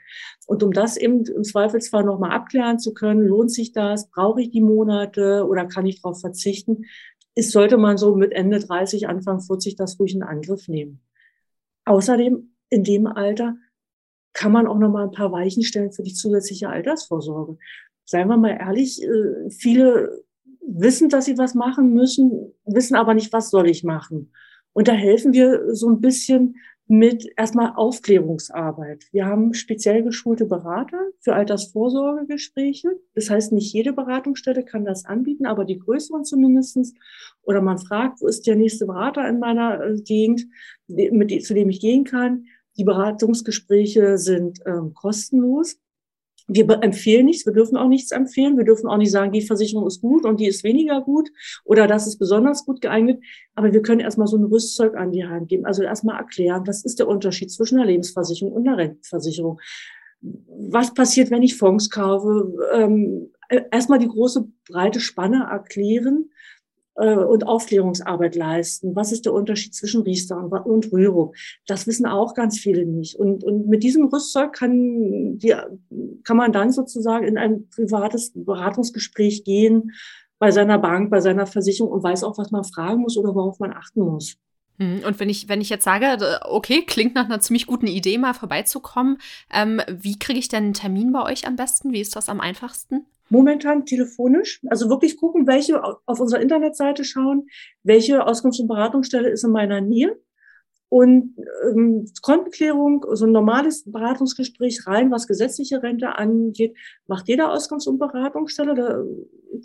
Und 0.45 0.61
um 0.63 0.71
das 0.71 0.97
eben 0.97 1.23
im 1.25 1.43
Zweifelsfall 1.43 2.03
nochmal 2.03 2.31
abklären 2.31 2.79
zu 2.79 2.93
können, 2.93 3.25
lohnt 3.25 3.51
sich 3.51 3.71
das, 3.71 4.09
brauche 4.09 4.41
ich 4.41 4.49
die 4.49 4.61
Monate 4.61 5.45
oder 5.47 5.65
kann 5.65 5.85
ich 5.85 6.01
darauf 6.01 6.19
verzichten, 6.19 6.83
ist, 7.35 7.51
sollte 7.51 7.77
man 7.77 7.97
so 7.97 8.15
mit 8.15 8.33
Ende 8.33 8.59
30, 8.59 9.07
Anfang 9.07 9.41
40 9.41 9.75
das 9.75 9.99
ruhig 9.99 10.13
in 10.13 10.23
Angriff 10.23 10.67
nehmen. 10.67 11.01
Außerdem 11.85 12.53
in 12.69 12.83
dem 12.83 13.07
Alter 13.07 13.55
kann 14.33 14.51
man 14.51 14.67
auch 14.67 14.77
noch 14.77 14.91
mal 14.91 15.05
ein 15.05 15.11
paar 15.11 15.31
Weichen 15.31 15.63
stellen 15.63 15.91
für 15.91 16.03
die 16.03 16.13
zusätzliche 16.13 16.69
Altersvorsorge. 16.69 17.57
Seien 18.09 18.29
wir 18.29 18.37
mal 18.37 18.57
ehrlich, 18.57 19.03
äh, 19.03 19.49
viele 19.49 20.23
wissen, 20.65 21.09
dass 21.09 21.25
sie 21.25 21.37
was 21.37 21.55
machen 21.55 21.93
müssen, 21.93 22.53
wissen 22.65 22.95
aber 22.95 23.13
nicht, 23.13 23.33
was 23.33 23.49
soll 23.49 23.69
ich 23.69 23.83
machen. 23.83 24.31
Und 24.71 24.87
da 24.87 24.93
helfen 24.93 25.33
wir 25.33 25.75
so 25.75 25.89
ein 25.89 25.99
bisschen 25.99 26.55
mit 26.87 27.27
erstmal 27.35 27.73
Aufklärungsarbeit. 27.75 29.03
Wir 29.11 29.25
haben 29.25 29.53
speziell 29.53 30.03
geschulte 30.03 30.45
Berater 30.45 30.99
für 31.19 31.33
Altersvorsorgegespräche. 31.33 32.97
Das 33.13 33.29
heißt, 33.29 33.51
nicht 33.51 33.73
jede 33.73 33.91
Beratungsstelle 33.91 34.63
kann 34.63 34.85
das 34.85 35.03
anbieten, 35.03 35.45
aber 35.45 35.65
die 35.65 35.79
größeren 35.79 36.23
zumindestens. 36.23 36.93
Oder 37.41 37.61
man 37.61 37.77
fragt, 37.77 38.21
wo 38.21 38.27
ist 38.27 38.47
der 38.47 38.55
nächste 38.55 38.85
Berater 38.85 39.27
in 39.27 39.39
meiner 39.39 39.83
äh, 39.83 40.01
Gegend, 40.01 40.45
mit, 40.87 41.45
zu 41.45 41.53
dem 41.53 41.69
ich 41.69 41.81
gehen 41.81 42.05
kann. 42.05 42.45
Die 42.77 42.85
Beratungsgespräche 42.85 44.17
sind 44.17 44.59
ähm, 44.65 44.93
kostenlos 44.93 45.77
wir 46.47 46.81
empfehlen 46.81 47.25
nichts, 47.25 47.45
wir 47.45 47.53
dürfen 47.53 47.75
auch 47.77 47.89
nichts 47.89 48.11
empfehlen. 48.11 48.57
Wir 48.57 48.63
dürfen 48.63 48.87
auch 48.87 48.97
nicht 48.97 49.11
sagen, 49.11 49.33
die 49.33 49.41
Versicherung 49.41 49.85
ist 49.85 50.01
gut 50.01 50.25
und 50.25 50.39
die 50.39 50.47
ist 50.47 50.63
weniger 50.63 51.01
gut 51.01 51.29
oder 51.65 51.87
das 51.87 52.07
ist 52.07 52.17
besonders 52.17 52.65
gut 52.65 52.81
geeignet. 52.81 53.21
Aber 53.55 53.73
wir 53.73 53.81
können 53.81 53.99
erstmal 53.99 54.27
so 54.27 54.37
ein 54.37 54.45
Rüstzeug 54.45 54.95
an 54.95 55.11
die 55.11 55.25
Hand 55.25 55.49
geben. 55.49 55.65
Also 55.65 55.83
erstmal 55.83 56.17
erklären, 56.17 56.65
was 56.65 56.85
ist 56.85 56.99
der 56.99 57.07
Unterschied 57.07 57.51
zwischen 57.51 57.77
einer 57.77 57.87
Lebensversicherung 57.87 58.53
und 58.53 58.67
einer 58.67 58.77
Rentenversicherung. 58.77 59.59
Was 60.21 60.93
passiert, 60.93 61.31
wenn 61.31 61.43
ich 61.43 61.57
Fonds 61.57 61.89
kaufe? 61.89 62.53
Ähm, 62.73 63.31
erstmal 63.71 63.99
die 63.99 64.07
große 64.07 64.47
breite 64.67 64.99
Spanne 64.99 65.47
erklären 65.51 66.29
und 66.97 67.45
Aufklärungsarbeit 67.45 68.35
leisten. 68.35 68.95
Was 68.95 69.11
ist 69.11 69.25
der 69.25 69.33
Unterschied 69.33 69.75
zwischen 69.75 70.01
Riester 70.01 70.37
und, 70.37 70.51
und 70.51 70.91
Rürup? 70.91 71.35
Das 71.67 71.85
wissen 71.85 72.07
auch 72.07 72.33
ganz 72.33 72.57
viele 72.57 72.85
nicht. 72.85 73.15
Und, 73.15 73.43
und 73.43 73.67
mit 73.67 73.83
diesem 73.83 74.05
Rüstzeug 74.05 74.53
kann, 74.53 75.37
die, 75.37 75.55
kann 76.23 76.37
man 76.37 76.51
dann 76.51 76.71
sozusagen 76.71 77.27
in 77.27 77.37
ein 77.37 77.69
privates 77.69 78.31
Beratungsgespräch 78.33 79.43
gehen 79.43 79.91
bei 80.39 80.51
seiner 80.51 80.79
Bank, 80.79 81.11
bei 81.11 81.21
seiner 81.21 81.45
Versicherung 81.45 81.91
und 81.91 82.03
weiß 82.03 82.23
auch, 82.23 82.37
was 82.37 82.51
man 82.51 82.63
fragen 82.63 83.01
muss 83.01 83.17
oder 83.17 83.33
worauf 83.35 83.59
man 83.59 83.73
achten 83.73 84.01
muss. 84.01 84.37
Hm, 84.79 85.01
und 85.05 85.19
wenn 85.19 85.29
ich, 85.29 85.49
wenn 85.49 85.61
ich 85.61 85.69
jetzt 85.69 85.85
sage, 85.85 86.39
okay, 86.43 86.83
klingt 86.85 87.15
nach 87.15 87.25
einer 87.25 87.39
ziemlich 87.39 87.67
guten 87.67 87.87
Idee, 87.87 88.17
mal 88.17 88.33
vorbeizukommen, 88.33 89.17
ähm, 89.53 89.81
wie 89.89 90.17
kriege 90.19 90.39
ich 90.39 90.47
denn 90.47 90.65
einen 90.65 90.73
Termin 90.73 91.11
bei 91.11 91.23
euch 91.23 91.47
am 91.47 91.55
besten? 91.55 91.91
Wie 91.91 92.01
ist 92.01 92.15
das 92.15 92.29
am 92.29 92.39
einfachsten? 92.39 93.05
momentan 93.29 93.85
telefonisch. 93.85 94.61
Also 94.67 94.89
wirklich 94.89 95.17
gucken, 95.17 95.47
welche 95.47 95.83
auf 95.83 96.19
unserer 96.19 96.41
Internetseite 96.41 97.03
schauen, 97.03 97.47
welche 97.83 98.25
Auskunfts- 98.25 98.61
und 98.61 98.67
Beratungsstelle 98.67 99.29
ist 99.29 99.43
in 99.43 99.51
meiner 99.51 99.81
Nähe. 99.81 100.17
Und 100.89 101.35
ähm, 101.69 102.05
Kontenklärung, 102.21 103.05
so 103.11 103.25
ein 103.25 103.33
normales 103.33 103.83
Beratungsgespräch 103.91 104.87
rein, 104.87 105.11
was 105.11 105.27
gesetzliche 105.27 105.83
Rente 105.83 106.17
angeht, 106.17 106.77
macht 107.07 107.27
jeder 107.27 107.53
Auskunfts- 107.53 107.89
und 107.89 107.99
Beratungsstelle. 107.99 108.73
Da 108.73 109.03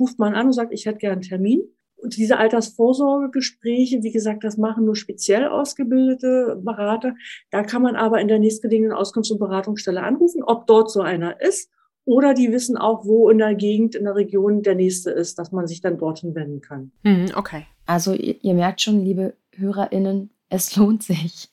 ruft 0.01 0.19
man 0.19 0.35
an 0.35 0.47
und 0.47 0.53
sagt, 0.53 0.73
ich 0.73 0.87
hätte 0.87 0.99
gern 0.99 1.13
einen 1.13 1.23
Termin. 1.23 1.63
Und 2.03 2.17
diese 2.17 2.39
Altersvorsorgegespräche, 2.39 4.03
wie 4.03 4.11
gesagt, 4.11 4.43
das 4.43 4.59
machen 4.59 4.85
nur 4.85 4.97
speziell 4.97 5.47
ausgebildete 5.47 6.61
Berater. 6.63 7.15
Da 7.51 7.63
kann 7.63 7.83
man 7.83 7.95
aber 7.95 8.21
in 8.21 8.29
der 8.29 8.41
nächstgelegenen 8.41 8.93
Auskunfts- 8.93 9.31
und 9.31 9.39
Beratungsstelle 9.39 10.03
anrufen, 10.03 10.43
ob 10.43 10.67
dort 10.67 10.91
so 10.91 11.01
einer 11.01 11.41
ist 11.41 11.71
oder 12.05 12.35
die 12.35 12.51
wissen 12.51 12.77
auch, 12.77 13.05
wo 13.05 13.31
in 13.31 13.39
der 13.39 13.55
Gegend, 13.55 13.95
in 13.95 14.05
der 14.05 14.17
Region 14.17 14.63
der 14.63 14.75
nächste 14.75 15.11
ist, 15.11 15.39
dass 15.39 15.53
man 15.53 15.69
sich 15.69 15.81
dann 15.81 15.99
dorthin 15.99 16.35
wenden 16.35 16.61
kann. 16.61 16.91
Hm, 17.05 17.27
okay. 17.37 17.67
Also 17.87 18.13
ihr, 18.13 18.43
ihr 18.43 18.55
merkt 18.55 18.81
schon, 18.81 19.05
liebe 19.05 19.35
HörerInnen, 19.53 20.31
es 20.53 20.77
lohnt 20.77 21.03
sich. 21.03 21.49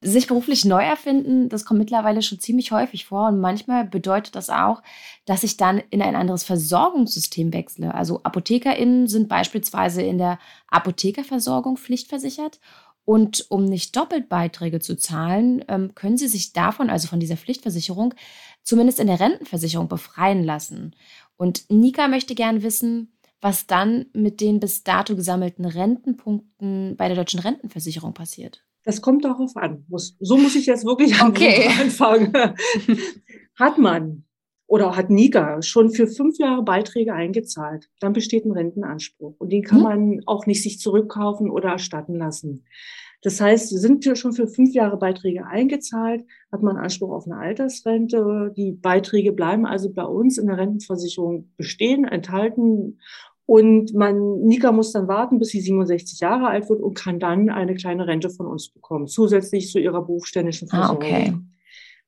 sich 0.00 0.28
beruflich 0.28 0.64
neu 0.64 0.82
erfinden, 0.82 1.48
das 1.48 1.64
kommt 1.64 1.80
mittlerweile 1.80 2.22
schon 2.22 2.38
ziemlich 2.38 2.70
häufig 2.70 3.04
vor 3.04 3.28
und 3.28 3.40
manchmal 3.40 3.84
bedeutet 3.84 4.36
das 4.36 4.48
auch, 4.48 4.82
dass 5.24 5.42
ich 5.42 5.56
dann 5.56 5.82
in 5.90 6.00
ein 6.00 6.14
anderes 6.14 6.44
Versorgungssystem 6.44 7.52
wechsle. 7.52 7.92
Also 7.92 8.22
ApothekerInnen 8.22 9.08
sind 9.08 9.28
beispielsweise 9.28 10.02
in 10.02 10.18
der 10.18 10.38
Apothekerversorgung 10.68 11.76
pflichtversichert 11.76 12.60
und 13.04 13.46
um 13.48 13.64
nicht 13.64 13.96
doppelt 13.96 14.28
Beiträge 14.28 14.78
zu 14.78 14.96
zahlen, 14.96 15.64
ähm, 15.66 15.94
können 15.96 16.16
Sie 16.16 16.28
sich 16.28 16.52
davon, 16.52 16.90
also 16.90 17.08
von 17.08 17.18
dieser 17.18 17.36
Pflichtversicherung, 17.36 18.14
zumindest 18.62 19.00
in 19.00 19.08
der 19.08 19.18
Rentenversicherung 19.18 19.88
befreien 19.88 20.44
lassen. 20.44 20.94
Und 21.36 21.64
Nika 21.70 22.06
möchte 22.06 22.36
gern 22.36 22.62
wissen, 22.62 23.12
was 23.40 23.66
dann 23.66 24.06
mit 24.12 24.40
den 24.40 24.60
bis 24.60 24.82
dato 24.82 25.16
gesammelten 25.16 25.64
Rentenpunkten 25.64 26.96
bei 26.96 27.08
der 27.08 27.16
deutschen 27.16 27.40
Rentenversicherung 27.40 28.14
passiert. 28.14 28.64
Das 28.84 29.02
kommt 29.02 29.24
darauf 29.24 29.56
an. 29.56 29.84
So 30.20 30.36
muss 30.36 30.56
ich 30.56 30.66
jetzt 30.66 30.84
wirklich 30.84 31.22
okay. 31.22 31.68
anfangen. 31.80 32.32
hat 33.58 33.78
man 33.78 34.24
oder 34.66 34.96
hat 34.96 35.10
Nika 35.10 35.62
schon 35.62 35.90
für 35.90 36.06
fünf 36.06 36.38
Jahre 36.38 36.62
Beiträge 36.62 37.12
eingezahlt, 37.12 37.90
dann 37.98 38.12
besteht 38.12 38.44
ein 38.44 38.52
Rentenanspruch. 38.52 39.34
Und 39.38 39.50
den 39.52 39.64
kann 39.64 39.78
hm. 39.78 39.82
man 39.82 40.20
auch 40.26 40.46
nicht 40.46 40.62
sich 40.62 40.78
zurückkaufen 40.78 41.50
oder 41.50 41.70
erstatten 41.70 42.16
lassen. 42.16 42.64
Das 43.22 43.40
heißt, 43.40 43.68
sind 43.68 44.04
wir 44.04 44.16
schon 44.16 44.32
für 44.32 44.46
fünf 44.46 44.72
Jahre 44.72 44.96
Beiträge 44.96 45.44
eingezahlt, 45.44 46.24
hat 46.50 46.62
man 46.62 46.76
Anspruch 46.76 47.10
auf 47.10 47.26
eine 47.26 47.36
Altersrente. 47.36 48.52
Die 48.56 48.72
Beiträge 48.72 49.32
bleiben 49.32 49.66
also 49.66 49.92
bei 49.92 50.04
uns 50.04 50.38
in 50.38 50.46
der 50.46 50.56
Rentenversicherung 50.56 51.50
bestehen, 51.56 52.04
enthalten. 52.04 53.00
Und 53.50 53.94
man, 53.94 54.42
Nika 54.42 54.70
muss 54.70 54.92
dann 54.92 55.08
warten, 55.08 55.40
bis 55.40 55.48
sie 55.48 55.60
67 55.60 56.20
Jahre 56.20 56.46
alt 56.46 56.68
wird 56.68 56.80
und 56.80 56.94
kann 56.94 57.18
dann 57.18 57.50
eine 57.50 57.74
kleine 57.74 58.06
Rente 58.06 58.30
von 58.30 58.46
uns 58.46 58.68
bekommen, 58.68 59.08
zusätzlich 59.08 59.70
zu 59.70 59.80
ihrer 59.80 60.02
berufsständischen 60.02 60.68
Versorgung. 60.68 61.02
Ah, 61.02 61.06
okay. 61.06 61.34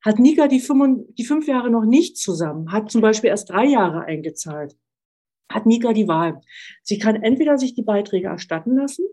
Hat 0.05 0.19
Nika 0.21 0.47
die, 0.47 0.61
fünf, 0.61 1.01
die 1.19 1.25
fünf 1.25 1.49
Jahre 1.49 1.71
noch 1.71 1.85
nicht 1.85 2.17
zusammen, 2.17 2.71
hat 2.71 2.93
zum 2.93 3.01
Beispiel 3.01 3.31
erst 3.31 3.51
drei 3.51 3.65
Jahre 3.65 4.05
eingezahlt, 4.05 4.77
hat 5.49 5.67
Nika 5.67 5.93
die 5.93 6.07
Wahl. 6.07 6.41
Sie 6.83 6.99
kann 6.99 7.17
entweder 7.17 7.59
sich 7.59 7.75
die 7.75 7.83
Beiträge 7.83 8.29
erstatten 8.29 8.77
lassen 8.77 9.05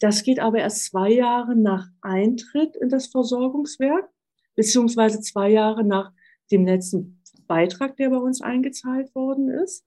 das 0.00 0.22
geht 0.22 0.40
aber 0.40 0.58
erst 0.58 0.84
zwei 0.84 1.10
Jahre 1.10 1.56
nach 1.56 1.88
Eintritt 2.02 2.76
in 2.76 2.88
das 2.88 3.06
Versorgungswerk, 3.06 4.08
beziehungsweise 4.54 5.20
zwei 5.20 5.50
Jahre 5.50 5.84
nach 5.84 6.12
dem 6.50 6.66
letzten 6.66 7.22
Beitrag, 7.46 7.96
der 7.96 8.10
bei 8.10 8.18
uns 8.18 8.42
eingezahlt 8.42 9.14
worden 9.14 9.48
ist. 9.48 9.86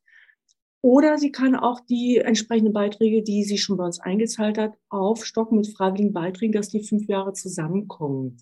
Oder 0.81 1.17
sie 1.17 1.31
kann 1.31 1.55
auch 1.55 1.81
die 1.81 2.17
entsprechenden 2.17 2.71
Beiträge, 2.71 3.21
die 3.21 3.43
sie 3.43 3.57
schon 3.57 3.75
bei 3.75 3.86
uns 3.86 4.00
eingezahlt 4.00 4.57
hat, 4.57 4.74
aufstocken 4.89 5.57
mit 5.57 5.67
freiwilligen 5.67 6.13
Beiträgen, 6.13 6.53
dass 6.53 6.69
die 6.69 6.83
fünf 6.83 7.07
Jahre 7.07 7.33
zusammenkommen. 7.33 8.38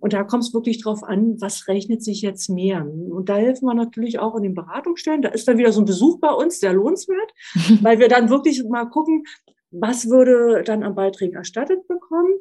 Und 0.00 0.12
da 0.12 0.24
kommt 0.24 0.42
es 0.42 0.52
wirklich 0.52 0.82
drauf 0.82 1.04
an, 1.04 1.40
was 1.40 1.68
rechnet 1.68 2.02
sich 2.02 2.22
jetzt 2.22 2.48
mehr. 2.48 2.84
Und 2.84 3.28
da 3.28 3.36
helfen 3.36 3.66
wir 3.66 3.74
natürlich 3.74 4.18
auch 4.18 4.34
in 4.34 4.42
den 4.42 4.54
Beratungsstellen. 4.54 5.22
Da 5.22 5.28
ist 5.28 5.46
dann 5.46 5.58
wieder 5.58 5.70
so 5.70 5.80
ein 5.80 5.86
Besuch 5.86 6.18
bei 6.18 6.32
uns, 6.32 6.58
sehr 6.58 6.72
lohnenswert, 6.72 7.32
weil 7.82 8.00
wir 8.00 8.08
dann 8.08 8.30
wirklich 8.30 8.64
mal 8.64 8.86
gucken, 8.86 9.22
was 9.70 10.08
würde 10.08 10.64
dann 10.64 10.82
an 10.82 10.96
Beiträgen 10.96 11.36
erstattet 11.36 11.86
bekommen, 11.86 12.32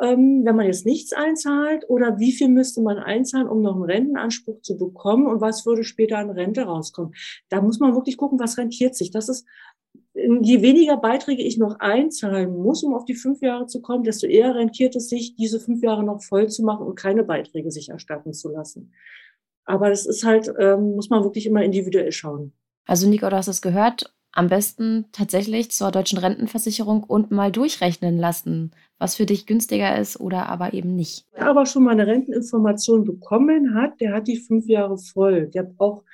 wenn 0.00 0.56
man 0.56 0.66
jetzt 0.66 0.86
nichts 0.86 1.12
einzahlt? 1.12 1.84
Oder 1.88 2.18
wie 2.18 2.32
viel 2.32 2.48
müsste 2.48 2.80
man 2.82 2.98
einzahlen, 2.98 3.48
um 3.48 3.62
noch 3.62 3.74
einen 3.74 3.84
Rentenanspruch 3.84 4.60
zu 4.62 4.76
bekommen? 4.76 5.26
Und 5.26 5.40
was 5.40 5.66
würde 5.66 5.84
später 5.84 6.18
an 6.18 6.30
Rente 6.30 6.62
rauskommen? 6.62 7.14
Da 7.48 7.60
muss 7.60 7.80
man 7.80 7.94
wirklich 7.94 8.16
gucken, 8.16 8.38
was 8.38 8.58
rentiert 8.58 8.94
sich. 8.94 9.10
Das 9.10 9.28
ist, 9.28 9.46
je 10.14 10.62
weniger 10.62 10.96
Beiträge 10.96 11.42
ich 11.42 11.58
noch 11.58 11.78
einzahlen 11.80 12.56
muss, 12.56 12.82
um 12.82 12.94
auf 12.94 13.04
die 13.04 13.14
fünf 13.14 13.40
Jahre 13.40 13.66
zu 13.66 13.82
kommen, 13.82 14.04
desto 14.04 14.26
eher 14.26 14.54
rentiert 14.54 14.96
es 14.96 15.08
sich, 15.08 15.36
diese 15.36 15.60
fünf 15.60 15.82
Jahre 15.82 16.04
noch 16.04 16.22
voll 16.22 16.48
zu 16.48 16.62
machen 16.62 16.86
und 16.86 16.96
keine 16.96 17.24
Beiträge 17.24 17.70
sich 17.70 17.88
erstatten 17.88 18.32
zu 18.32 18.48
lassen. 18.50 18.92
Aber 19.64 19.88
das 19.88 20.06
ist 20.06 20.24
halt, 20.24 20.52
ähm, 20.58 20.94
muss 20.94 21.10
man 21.10 21.24
wirklich 21.24 21.46
immer 21.46 21.62
individuell 21.62 22.12
schauen. 22.12 22.52
Also 22.86 23.08
Nico, 23.08 23.28
du 23.28 23.36
hast 23.36 23.48
es 23.48 23.62
gehört 23.62 24.13
am 24.34 24.48
besten 24.48 25.06
tatsächlich 25.12 25.70
zur 25.70 25.90
deutschen 25.90 26.18
Rentenversicherung 26.18 27.04
und 27.04 27.30
mal 27.30 27.52
durchrechnen 27.52 28.18
lassen, 28.18 28.72
was 28.98 29.14
für 29.14 29.26
dich 29.26 29.46
günstiger 29.46 29.98
ist 29.98 30.18
oder 30.18 30.48
aber 30.48 30.74
eben 30.74 30.96
nicht. 30.96 31.26
Wer 31.32 31.46
aber 31.46 31.66
schon 31.66 31.84
mal 31.84 31.92
eine 31.92 32.06
Renteninformation 32.06 33.04
bekommen 33.04 33.74
hat, 33.74 34.00
der 34.00 34.12
hat 34.12 34.26
die 34.26 34.38
fünf 34.38 34.66
Jahre 34.66 34.98
voll. 34.98 35.48
Der 35.48 35.62
braucht 35.62 36.04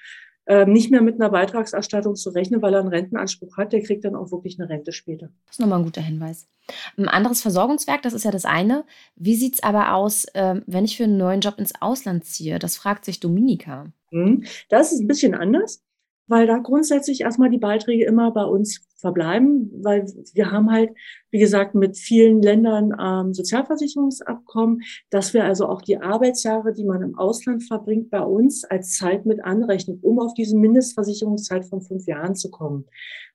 äh, 0.47 0.67
nicht 0.67 0.91
mehr 0.91 1.01
mit 1.01 1.15
einer 1.15 1.31
Beitragserstattung 1.31 2.17
zu 2.17 2.31
rechnen, 2.31 2.61
weil 2.61 2.75
er 2.75 2.81
einen 2.81 2.89
Rentenanspruch 2.89 3.57
hat. 3.57 3.73
Der 3.73 3.83
kriegt 3.83 4.05
dann 4.05 4.17
auch 4.17 4.33
wirklich 4.33 4.59
eine 4.59 4.69
Rente 4.69 4.93
später. 4.93 5.31
Das 5.47 5.57
ist 5.57 5.61
nochmal 5.61 5.79
ein 5.79 5.85
guter 5.85 6.01
Hinweis. 6.01 6.49
Ein 6.97 7.09
anderes 7.09 7.41
Versorgungswerk, 7.41 8.03
das 8.03 8.15
ist 8.15 8.25
ja 8.25 8.31
das 8.31 8.45
eine. 8.45 8.85
Wie 9.17 9.37
sieht 9.37 9.55
es 9.55 9.63
aber 9.63 9.95
aus, 9.95 10.25
äh, 10.35 10.61
wenn 10.67 10.85
ich 10.85 10.97
für 10.97 11.05
einen 11.05 11.19
neuen 11.19 11.41
Job 11.41 11.55
ins 11.59 11.81
Ausland 11.81 12.25
ziehe? 12.25 12.59
Das 12.59 12.77
fragt 12.77 13.05
sich 13.05 13.21
Dominika. 13.21 13.93
Hm, 14.11 14.45
das 14.69 14.93
ist 14.93 15.01
ein 15.01 15.07
bisschen 15.07 15.35
anders. 15.35 15.83
Weil 16.31 16.47
da 16.47 16.59
grundsätzlich 16.59 17.23
erstmal 17.23 17.51
die 17.51 17.59
Beiträge 17.59 18.05
immer 18.05 18.31
bei 18.31 18.45
uns 18.45 18.87
verbleiben, 18.97 19.69
weil 19.83 20.07
wir 20.33 20.53
haben 20.53 20.71
halt, 20.71 20.91
wie 21.31 21.41
gesagt, 21.41 21.75
mit 21.75 21.99
vielen 21.99 22.41
Ländern 22.41 22.95
ähm, 23.01 23.35
Sozialversicherungsabkommen, 23.35 24.83
dass 25.11 25.35
wir 25.35 25.45
also 25.45 25.67
auch 25.67 25.83
die 25.83 25.99
Arbeitsjahre, 25.99 26.73
die 26.73 26.85
man 26.85 27.03
im 27.03 27.19
Ausland 27.19 27.65
verbringt, 27.65 28.11
bei 28.11 28.21
uns 28.21 28.65
als 28.65 28.97
Zeit 28.97 29.27
mit 29.27 29.45
anrechnen, 29.45 29.99
um 30.03 30.21
auf 30.21 30.33
diese 30.35 30.57
Mindestversicherungszeit 30.57 31.65
von 31.65 31.83
fünf 31.83 32.07
Jahren 32.07 32.37
zu 32.37 32.49
kommen. 32.49 32.85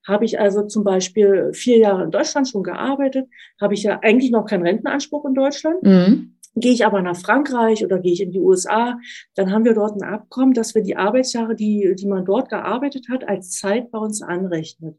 Habe 0.06 0.24
ich 0.24 0.40
also 0.40 0.62
zum 0.62 0.82
Beispiel 0.82 1.50
vier 1.52 1.78
Jahre 1.78 2.04
in 2.04 2.10
Deutschland 2.10 2.48
schon 2.48 2.62
gearbeitet, 2.62 3.28
habe 3.60 3.74
ich 3.74 3.82
ja 3.82 3.98
eigentlich 4.00 4.30
noch 4.30 4.46
keinen 4.46 4.62
Rentenanspruch 4.62 5.26
in 5.26 5.34
Deutschland. 5.34 5.82
Mhm. 5.82 6.35
Gehe 6.58 6.72
ich 6.72 6.86
aber 6.86 7.02
nach 7.02 7.16
Frankreich 7.16 7.84
oder 7.84 7.98
gehe 7.98 8.14
ich 8.14 8.22
in 8.22 8.32
die 8.32 8.40
USA, 8.40 8.98
dann 9.34 9.52
haben 9.52 9.64
wir 9.64 9.74
dort 9.74 9.94
ein 9.94 10.02
Abkommen, 10.02 10.54
dass 10.54 10.74
wir 10.74 10.82
die 10.82 10.96
Arbeitsjahre, 10.96 11.54
die, 11.54 11.94
die 11.98 12.06
man 12.06 12.24
dort 12.24 12.48
gearbeitet 12.48 13.08
hat, 13.10 13.28
als 13.28 13.50
Zeit 13.50 13.90
bei 13.90 13.98
uns 13.98 14.22
anrechnet. 14.22 14.98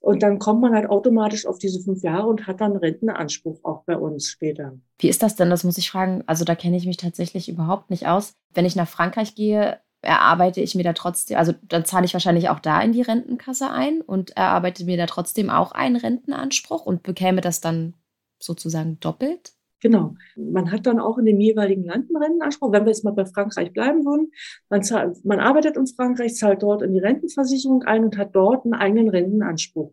Und 0.00 0.22
dann 0.22 0.38
kommt 0.38 0.60
man 0.60 0.74
halt 0.74 0.88
automatisch 0.88 1.46
auf 1.46 1.58
diese 1.58 1.80
fünf 1.80 2.02
Jahre 2.02 2.28
und 2.28 2.46
hat 2.46 2.60
dann 2.60 2.76
Rentenanspruch 2.76 3.64
auch 3.64 3.84
bei 3.84 3.96
uns 3.96 4.28
später. 4.28 4.78
Wie 4.98 5.08
ist 5.08 5.22
das 5.22 5.34
denn? 5.34 5.50
Das 5.50 5.64
muss 5.64 5.78
ich 5.78 5.90
fragen. 5.90 6.22
Also 6.26 6.44
da 6.44 6.54
kenne 6.54 6.76
ich 6.76 6.86
mich 6.86 6.98
tatsächlich 6.98 7.48
überhaupt 7.48 7.90
nicht 7.90 8.06
aus. 8.06 8.34
Wenn 8.52 8.66
ich 8.66 8.76
nach 8.76 8.86
Frankreich 8.86 9.34
gehe, 9.34 9.80
erarbeite 10.02 10.60
ich 10.60 10.74
mir 10.74 10.84
da 10.84 10.92
trotzdem, 10.92 11.38
also 11.38 11.54
dann 11.62 11.86
zahle 11.86 12.04
ich 12.04 12.12
wahrscheinlich 12.12 12.50
auch 12.50 12.60
da 12.60 12.82
in 12.82 12.92
die 12.92 13.02
Rentenkasse 13.02 13.70
ein 13.70 14.02
und 14.02 14.36
erarbeite 14.36 14.84
mir 14.84 14.98
da 14.98 15.06
trotzdem 15.06 15.50
auch 15.50 15.72
einen 15.72 15.96
Rentenanspruch 15.96 16.84
und 16.86 17.02
bekäme 17.02 17.40
das 17.40 17.60
dann 17.60 17.94
sozusagen 18.38 19.00
doppelt? 19.00 19.54
Genau. 19.84 20.14
Man 20.34 20.72
hat 20.72 20.86
dann 20.86 20.98
auch 20.98 21.18
in 21.18 21.26
dem 21.26 21.38
jeweiligen 21.38 21.84
Land 21.84 22.08
einen 22.08 22.16
Rentenanspruch. 22.16 22.72
Wenn 22.72 22.86
wir 22.86 22.90
jetzt 22.90 23.04
mal 23.04 23.10
bei 23.10 23.26
Frankreich 23.26 23.70
bleiben 23.70 24.06
würden, 24.06 24.32
man, 24.70 24.82
zahlt, 24.82 25.22
man 25.26 25.40
arbeitet 25.40 25.76
in 25.76 25.86
Frankreich, 25.86 26.36
zahlt 26.36 26.62
dort 26.62 26.80
in 26.80 26.94
die 26.94 27.00
Rentenversicherung 27.00 27.82
ein 27.82 28.02
und 28.02 28.16
hat 28.16 28.34
dort 28.34 28.64
einen 28.64 28.72
eigenen 28.72 29.10
Rentenanspruch. 29.10 29.92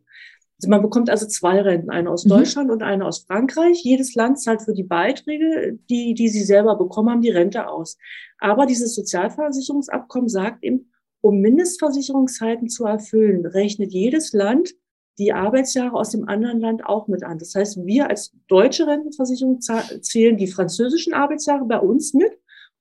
Also 0.57 0.69
man 0.69 0.81
bekommt 0.81 1.09
also 1.09 1.27
zwei 1.27 1.59
Renten, 1.59 1.89
eine 1.89 2.09
aus 2.09 2.23
mhm. 2.23 2.29
Deutschland 2.29 2.71
und 2.71 2.83
eine 2.83 3.05
aus 3.05 3.25
Frankreich. 3.25 3.81
Jedes 3.83 4.15
Land 4.15 4.39
zahlt 4.39 4.61
für 4.61 4.73
die 4.73 4.83
Beiträge, 4.83 5.77
die, 5.89 6.13
die 6.13 6.29
sie 6.29 6.43
selber 6.43 6.77
bekommen 6.77 7.09
haben, 7.09 7.21
die 7.21 7.29
Rente 7.29 7.67
aus. 7.67 7.97
Aber 8.39 8.65
dieses 8.65 8.95
Sozialversicherungsabkommen 8.95 10.29
sagt 10.29 10.63
eben, 10.63 10.89
um 11.19 11.41
Mindestversicherungszeiten 11.41 12.69
zu 12.69 12.85
erfüllen, 12.85 13.45
rechnet 13.45 13.91
jedes 13.91 14.31
Land 14.31 14.71
die 15.19 15.33
Arbeitsjahre 15.33 15.93
aus 15.93 16.11
dem 16.11 16.27
anderen 16.27 16.59
Land 16.59 16.85
auch 16.85 17.07
mit 17.07 17.23
an. 17.23 17.37
Das 17.37 17.53
heißt, 17.53 17.85
wir 17.85 18.09
als 18.09 18.33
deutsche 18.47 18.87
Rentenversicherung 18.87 19.59
zählen 19.59 20.37
die 20.37 20.47
französischen 20.47 21.13
Arbeitsjahre 21.13 21.65
bei 21.65 21.79
uns 21.79 22.13
mit, 22.13 22.31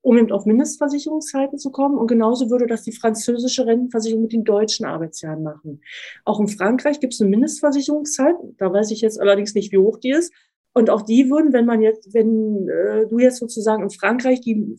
um 0.02 0.16
eben 0.16 0.32
auf 0.32 0.46
Mindestversicherungszeiten 0.46 1.58
zu 1.58 1.70
kommen. 1.70 1.98
Und 1.98 2.06
genauso 2.06 2.48
würde 2.48 2.66
das 2.66 2.82
die 2.82 2.92
französische 2.92 3.66
Rentenversicherung 3.66 4.22
mit 4.22 4.32
den 4.32 4.44
deutschen 4.44 4.86
Arbeitsjahren 4.86 5.42
machen. 5.42 5.82
Auch 6.24 6.40
in 6.40 6.48
Frankreich 6.48 7.00
gibt 7.00 7.14
es 7.14 7.20
eine 7.20 7.30
Mindestversicherungszeit. 7.30 8.36
Da 8.58 8.72
weiß 8.72 8.90
ich 8.90 9.00
jetzt 9.00 9.20
allerdings 9.20 9.54
nicht, 9.54 9.72
wie 9.72 9.78
hoch 9.78 9.98
die 9.98 10.10
ist. 10.10 10.32
Und 10.72 10.88
auch 10.88 11.02
die 11.02 11.28
würden, 11.28 11.52
wenn 11.52 11.66
man 11.66 11.82
jetzt, 11.82 12.14
wenn 12.14 12.68
äh, 12.68 13.06
du 13.08 13.18
jetzt 13.18 13.38
sozusagen 13.38 13.82
in 13.82 13.90
Frankreich 13.90 14.40
die 14.40 14.76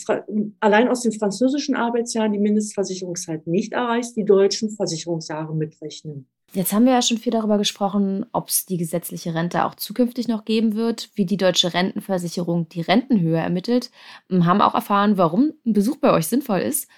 allein 0.62 0.88
aus 0.88 1.01
den 1.01 1.12
französischen 1.12 1.75
Arbeitsjahren 1.75 2.31
die 2.31 2.39
Mindestversicherungszeit 2.39 3.46
nicht 3.46 3.74
erreichst, 3.74 4.15
die 4.15 4.24
deutschen 4.24 4.70
Versicherungsjahre 4.70 5.53
mitrechnen. 5.53 6.27
Jetzt 6.53 6.74
haben 6.74 6.86
wir 6.86 6.91
ja 6.91 7.01
schon 7.01 7.17
viel 7.17 7.31
darüber 7.31 7.58
gesprochen, 7.58 8.25
ob 8.34 8.50
es 8.50 8.65
die 8.65 8.77
gesetzliche 8.77 9.34
Rente 9.34 9.63
auch 9.63 9.75
zukünftig 9.75 10.27
noch 10.27 10.43
geben 10.43 10.75
wird, 10.75 11.10
wie 11.15 11.25
die 11.25 11.38
deutsche 11.38 11.74
Rentenversicherung 11.74 12.67
die 12.67 12.81
Rentenhöhe 12.81 13.38
ermittelt, 13.38 13.89
haben 14.29 14.60
auch 14.60 14.75
erfahren, 14.75 15.17
warum 15.17 15.53
ein 15.65 15.72
Besuch 15.72 15.98
bei 15.98 16.12
euch 16.12 16.27
sinnvoll 16.27 16.60
ist. 16.60 16.89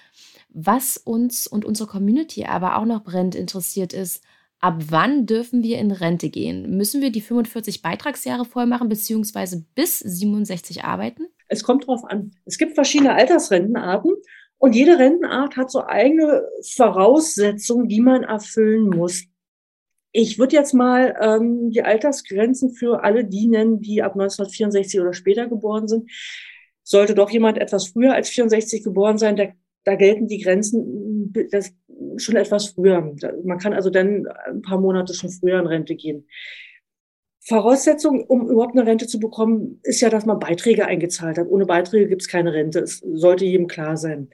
Was 0.48 0.96
uns 0.96 1.46
und 1.46 1.64
unsere 1.64 1.88
Community 1.88 2.46
aber 2.46 2.78
auch 2.78 2.84
noch 2.84 3.04
brennend 3.04 3.36
interessiert 3.36 3.92
ist, 3.92 4.24
ab 4.58 4.82
wann 4.88 5.26
dürfen 5.26 5.62
wir 5.62 5.78
in 5.78 5.92
Rente 5.92 6.30
gehen? 6.30 6.76
Müssen 6.76 7.00
wir 7.00 7.12
die 7.12 7.20
45 7.20 7.80
Beitragsjahre 7.80 8.44
voll 8.44 8.66
machen, 8.66 8.88
beziehungsweise 8.88 9.64
bis 9.76 10.00
67 10.00 10.84
arbeiten? 10.84 11.28
Es 11.46 11.62
kommt 11.62 11.86
drauf 11.86 12.04
an. 12.04 12.32
Es 12.44 12.58
gibt 12.58 12.74
verschiedene 12.74 13.14
Altersrentenarten 13.14 14.14
und 14.58 14.74
jede 14.74 14.98
Rentenart 14.98 15.56
hat 15.56 15.70
so 15.70 15.84
eigene 15.84 16.42
Voraussetzungen, 16.74 17.86
die 17.88 18.00
man 18.00 18.24
erfüllen 18.24 18.88
muss. 18.88 19.24
Ich 20.16 20.38
würde 20.38 20.54
jetzt 20.54 20.74
mal 20.74 21.16
ähm, 21.20 21.70
die 21.70 21.82
Altersgrenzen 21.82 22.72
für 22.72 23.02
alle 23.02 23.24
die 23.24 23.48
nennen, 23.48 23.80
die 23.80 24.00
ab 24.00 24.12
1964 24.12 25.00
oder 25.00 25.12
später 25.12 25.48
geboren 25.48 25.88
sind. 25.88 26.08
Sollte 26.84 27.16
doch 27.16 27.30
jemand 27.30 27.58
etwas 27.58 27.88
früher 27.88 28.14
als 28.14 28.28
64 28.28 28.84
geboren 28.84 29.18
sein, 29.18 29.34
da, 29.34 29.46
da 29.82 29.96
gelten 29.96 30.28
die 30.28 30.38
Grenzen 30.38 31.32
das, 31.50 31.72
schon 32.18 32.36
etwas 32.36 32.68
früher. 32.68 33.12
Man 33.42 33.58
kann 33.58 33.72
also 33.72 33.90
dann 33.90 34.28
ein 34.46 34.62
paar 34.62 34.80
Monate 34.80 35.14
schon 35.14 35.30
früher 35.30 35.58
in 35.58 35.66
Rente 35.66 35.96
gehen. 35.96 36.28
Voraussetzung, 37.40 38.22
um 38.22 38.48
überhaupt 38.48 38.78
eine 38.78 38.86
Rente 38.86 39.08
zu 39.08 39.18
bekommen, 39.18 39.80
ist 39.82 40.00
ja, 40.00 40.10
dass 40.10 40.26
man 40.26 40.38
Beiträge 40.38 40.86
eingezahlt 40.86 41.38
hat. 41.38 41.48
Ohne 41.48 41.66
Beiträge 41.66 42.06
gibt 42.06 42.22
es 42.22 42.28
keine 42.28 42.52
Rente. 42.52 42.78
Es 42.78 43.00
sollte 43.00 43.46
jedem 43.46 43.66
klar 43.66 43.96
sein. 43.96 44.30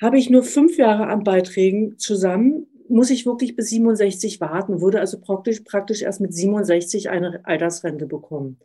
Habe 0.00 0.16
ich 0.16 0.30
nur 0.30 0.42
fünf 0.42 0.78
Jahre 0.78 1.08
an 1.08 1.22
Beiträgen 1.22 1.98
zusammen, 1.98 2.66
muss 2.88 3.10
ich 3.10 3.26
wirklich 3.26 3.56
bis 3.56 3.70
67 3.70 4.40
warten, 4.40 4.80
würde 4.80 5.00
also 5.00 5.20
praktisch, 5.20 5.60
praktisch 5.60 6.02
erst 6.02 6.20
mit 6.20 6.34
67 6.34 7.10
eine 7.10 7.44
Altersrente 7.44 8.06
bekommen. 8.06 8.58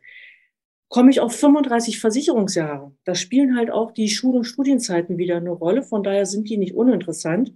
Komme 0.88 1.10
ich 1.10 1.20
auf 1.20 1.34
35 1.34 1.98
Versicherungsjahre, 1.98 2.92
da 3.04 3.14
spielen 3.14 3.56
halt 3.56 3.70
auch 3.70 3.90
die 3.90 4.08
Schul- 4.08 4.36
und 4.36 4.44
Studienzeiten 4.44 5.18
wieder 5.18 5.36
eine 5.36 5.50
Rolle, 5.50 5.82
von 5.82 6.02
daher 6.02 6.26
sind 6.26 6.48
die 6.48 6.56
nicht 6.56 6.74
uninteressant. 6.74 7.52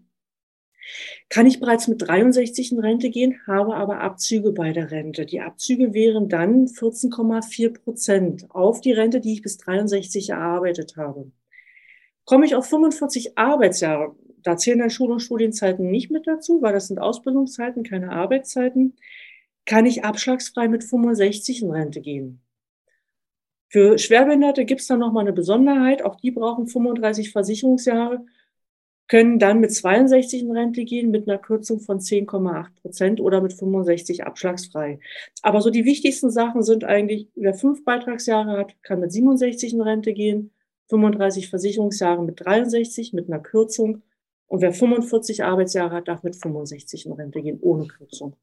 Kann 1.28 1.46
ich 1.46 1.60
bereits 1.60 1.88
mit 1.88 2.00
63 2.00 2.72
in 2.72 2.78
Rente 2.80 3.10
gehen, 3.10 3.38
habe 3.46 3.76
aber 3.76 4.00
Abzüge 4.00 4.52
bei 4.52 4.72
der 4.72 4.90
Rente. 4.90 5.26
Die 5.26 5.40
Abzüge 5.40 5.92
wären 5.92 6.28
dann 6.28 6.66
14,4 6.66 7.74
Prozent 7.74 8.46
auf 8.50 8.80
die 8.80 8.92
Rente, 8.92 9.20
die 9.20 9.34
ich 9.34 9.42
bis 9.42 9.58
63 9.58 10.30
erarbeitet 10.30 10.96
habe. 10.96 11.30
Komme 12.24 12.46
ich 12.46 12.54
auf 12.54 12.66
45 12.66 13.36
Arbeitsjahre, 13.38 14.16
da 14.42 14.56
zählen 14.56 14.78
dann 14.78 14.90
Schul- 14.90 15.12
und 15.12 15.20
Studienzeiten 15.20 15.90
nicht 15.90 16.10
mit 16.10 16.26
dazu, 16.26 16.62
weil 16.62 16.72
das 16.72 16.88
sind 16.88 16.98
Ausbildungszeiten, 16.98 17.82
keine 17.82 18.12
Arbeitszeiten, 18.12 18.96
kann 19.64 19.86
ich 19.86 20.04
abschlagsfrei 20.04 20.68
mit 20.68 20.84
65 20.84 21.62
in 21.62 21.70
Rente 21.70 22.00
gehen. 22.00 22.40
Für 23.70 23.98
Schwerbehinderte 23.98 24.64
gibt 24.64 24.80
es 24.80 24.86
dann 24.86 24.98
nochmal 24.98 25.24
eine 25.24 25.34
Besonderheit. 25.34 26.02
Auch 26.02 26.16
die 26.16 26.30
brauchen 26.30 26.68
35 26.68 27.32
Versicherungsjahre, 27.32 28.24
können 29.08 29.38
dann 29.38 29.60
mit 29.60 29.74
62 29.74 30.42
in 30.42 30.52
Rente 30.52 30.84
gehen, 30.84 31.10
mit 31.10 31.28
einer 31.28 31.38
Kürzung 31.38 31.80
von 31.80 31.98
10,8 31.98 32.66
Prozent 32.80 33.20
oder 33.20 33.42
mit 33.42 33.52
65 33.52 34.24
abschlagsfrei. 34.24 35.00
Aber 35.42 35.60
so 35.60 35.70
die 35.70 35.84
wichtigsten 35.84 36.30
Sachen 36.30 36.62
sind 36.62 36.84
eigentlich, 36.84 37.28
wer 37.34 37.54
fünf 37.54 37.84
Beitragsjahre 37.84 38.56
hat, 38.56 38.82
kann 38.82 39.00
mit 39.00 39.12
67 39.12 39.74
in 39.74 39.82
Rente 39.82 40.14
gehen, 40.14 40.50
35 40.88 41.50
Versicherungsjahre 41.50 42.24
mit 42.24 42.40
63 42.40 43.12
mit 43.12 43.28
einer 43.28 43.40
Kürzung 43.40 44.02
und 44.48 44.62
wer 44.62 44.72
45 44.72 45.44
Arbeitsjahre 45.44 45.94
hat, 45.94 46.08
darf 46.08 46.22
mit 46.22 46.34
65 46.34 47.06
in 47.06 47.12
Rente 47.12 47.42
gehen, 47.42 47.58
ohne 47.60 47.86
Kürzung. 47.86 48.34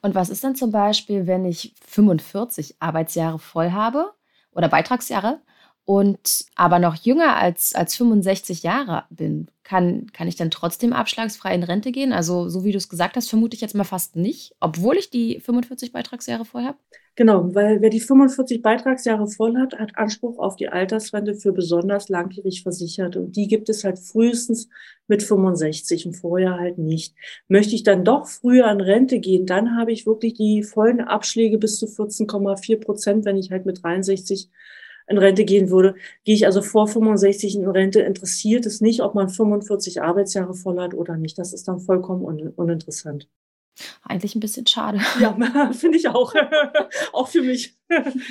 Und 0.00 0.14
was 0.14 0.30
ist 0.30 0.42
denn 0.44 0.54
zum 0.54 0.70
Beispiel, 0.70 1.26
wenn 1.26 1.44
ich 1.44 1.74
45 1.84 2.76
Arbeitsjahre 2.78 3.38
voll 3.38 3.72
habe 3.72 4.12
oder 4.52 4.68
Beitragsjahre 4.68 5.40
und 5.88 6.44
aber 6.54 6.78
noch 6.78 6.96
jünger 6.96 7.38
als, 7.38 7.74
als 7.74 7.96
65 7.96 8.62
Jahre 8.62 9.04
bin? 9.08 9.48
Kann, 9.64 10.08
kann 10.12 10.28
ich 10.28 10.36
dann 10.36 10.50
trotzdem 10.50 10.92
abschlagsfrei 10.92 11.54
in 11.54 11.62
Rente 11.62 11.92
gehen? 11.92 12.12
Also, 12.12 12.50
so 12.50 12.62
wie 12.62 12.72
du 12.72 12.76
es 12.76 12.90
gesagt 12.90 13.16
hast, 13.16 13.30
vermute 13.30 13.54
ich 13.54 13.62
jetzt 13.62 13.74
mal 13.74 13.84
fast 13.84 14.14
nicht, 14.14 14.54
obwohl 14.60 14.98
ich 14.98 15.08
die 15.08 15.40
45 15.40 15.92
Beitragsjahre 15.92 16.44
voll 16.44 16.64
habe. 16.64 16.76
Genau, 17.16 17.54
weil 17.54 17.80
wer 17.80 17.88
die 17.88 18.00
45 18.00 18.60
Beitragsjahre 18.60 19.28
voll 19.28 19.56
hat, 19.56 19.78
hat 19.78 19.96
Anspruch 19.96 20.38
auf 20.38 20.56
die 20.56 20.68
Altersrente 20.68 21.34
für 21.34 21.52
besonders 21.52 22.10
langjährig 22.10 22.62
Versicherte. 22.62 23.20
Und 23.20 23.36
die 23.36 23.48
gibt 23.48 23.70
es 23.70 23.82
halt 23.82 23.98
frühestens 23.98 24.68
mit 25.06 25.22
65 25.22 26.04
und 26.04 26.16
vorher 26.16 26.58
halt 26.58 26.76
nicht. 26.76 27.14
Möchte 27.48 27.74
ich 27.74 27.82
dann 27.82 28.04
doch 28.04 28.26
früher 28.26 28.70
in 28.70 28.82
Rente 28.82 29.20
gehen, 29.20 29.46
dann 29.46 29.74
habe 29.74 29.92
ich 29.92 30.04
wirklich 30.04 30.34
die 30.34 30.62
vollen 30.62 31.00
Abschläge 31.00 31.56
bis 31.56 31.78
zu 31.78 31.86
14,4 31.86 32.78
Prozent, 32.78 33.24
wenn 33.24 33.38
ich 33.38 33.50
halt 33.50 33.64
mit 33.64 33.82
63 33.82 34.50
in 35.08 35.18
Rente 35.18 35.44
gehen 35.44 35.70
würde, 35.70 35.94
gehe 36.24 36.34
ich 36.34 36.46
also 36.46 36.62
vor 36.62 36.88
65 36.88 37.56
in 37.56 37.68
Rente, 37.68 38.00
interessiert 38.00 38.66
es 38.66 38.80
nicht, 38.80 39.02
ob 39.02 39.14
man 39.14 39.28
45 39.28 40.02
Arbeitsjahre 40.02 40.54
voll 40.54 40.78
hat 40.80 40.94
oder 40.94 41.16
nicht. 41.16 41.38
Das 41.38 41.52
ist 41.52 41.68
dann 41.68 41.80
vollkommen 41.80 42.24
un 42.24 42.52
uninteressant. 42.56 43.28
Eigentlich 44.02 44.34
ein 44.34 44.40
bisschen 44.40 44.66
schade. 44.66 45.00
Ja, 45.20 45.36
finde 45.72 45.98
ich 45.98 46.08
auch. 46.08 46.34
auch 47.12 47.28
für 47.28 47.42
mich. 47.42 47.74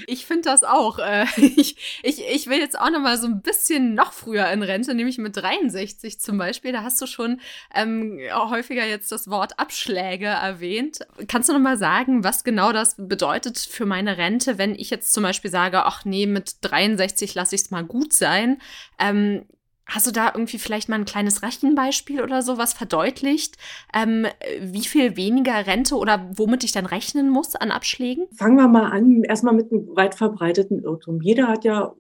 Ich 0.06 0.26
finde 0.26 0.44
das 0.44 0.64
auch. 0.64 1.00
Äh, 1.00 1.26
ich, 1.38 2.02
ich, 2.04 2.24
ich 2.28 2.48
will 2.48 2.60
jetzt 2.60 2.80
auch 2.80 2.90
noch 2.90 3.00
mal 3.00 3.18
so 3.18 3.28
ein 3.28 3.42
bisschen 3.42 3.96
noch 3.96 4.14
früher 4.14 4.50
in 4.50 4.62
Rente, 4.62 4.94
nämlich 4.94 5.18
mit 5.18 5.36
63 5.36 6.20
zum 6.20 6.38
Beispiel. 6.38 6.72
Da 6.72 6.84
hast 6.84 7.02
du 7.02 7.08
schon 7.08 7.40
ähm, 7.74 8.20
häufiger 8.32 8.86
jetzt 8.86 9.12
das 9.12 9.30
Wort 9.30 9.60
Abschläge 9.60 10.28
erwähnt. 10.28 11.00
Kannst 11.28 11.50
du 11.50 11.54
noch 11.54 11.60
mal 11.60 11.78
sagen, 11.78 12.24
was 12.24 12.44
genau 12.44 12.72
das 12.72 12.96
bedeutet 12.98 13.58
für 13.58 13.86
meine 13.86 14.18
Rente, 14.18 14.58
wenn 14.58 14.76
ich 14.76 14.90
jetzt 14.90 15.14
zum 15.14 15.24
Beispiel 15.24 15.52
sage, 15.52 15.86
ach 15.86 16.06
nee, 16.06 16.28
mit 16.28 16.58
63 16.62 17.34
lasse 17.34 17.56
ich 17.56 17.62
es 17.62 17.72
mal 17.72 17.84
gut 17.84 18.14
sein. 18.14 18.62
Ähm, 19.00 19.46
Hast 19.88 20.06
du 20.06 20.12
da 20.12 20.32
irgendwie 20.34 20.58
vielleicht 20.58 20.90
mal 20.90 20.96
ein 20.96 21.06
kleines 21.06 21.44
Rechenbeispiel 21.44 22.22
oder 22.22 22.42
so, 22.42 22.58
was 22.58 22.74
verdeutlicht, 22.74 23.58
ähm, 23.94 24.28
wie 24.62 24.84
viel 24.84 25.16
weniger 25.16 25.66
Rente 25.66 25.96
oder 25.96 26.30
womit 26.36 26.64
ich 26.64 26.74
dann 26.74 26.86
rechnen 26.86 27.30
muss 27.30 27.56
an 27.56 27.72
Abschlägen? 27.72 28.28
Fangen 28.36 28.58
wir 28.58 28.68
mal 28.68 28.92
an, 28.92 29.24
erstmal 29.24 29.54
mit 29.54 29.72
einem 29.72 29.96
weit 29.96 30.16
verbreiteten 30.16 30.84
Irrtum. 30.84 31.22
Jeder 31.22 31.48
hat 31.48 31.64
ja 31.64 31.94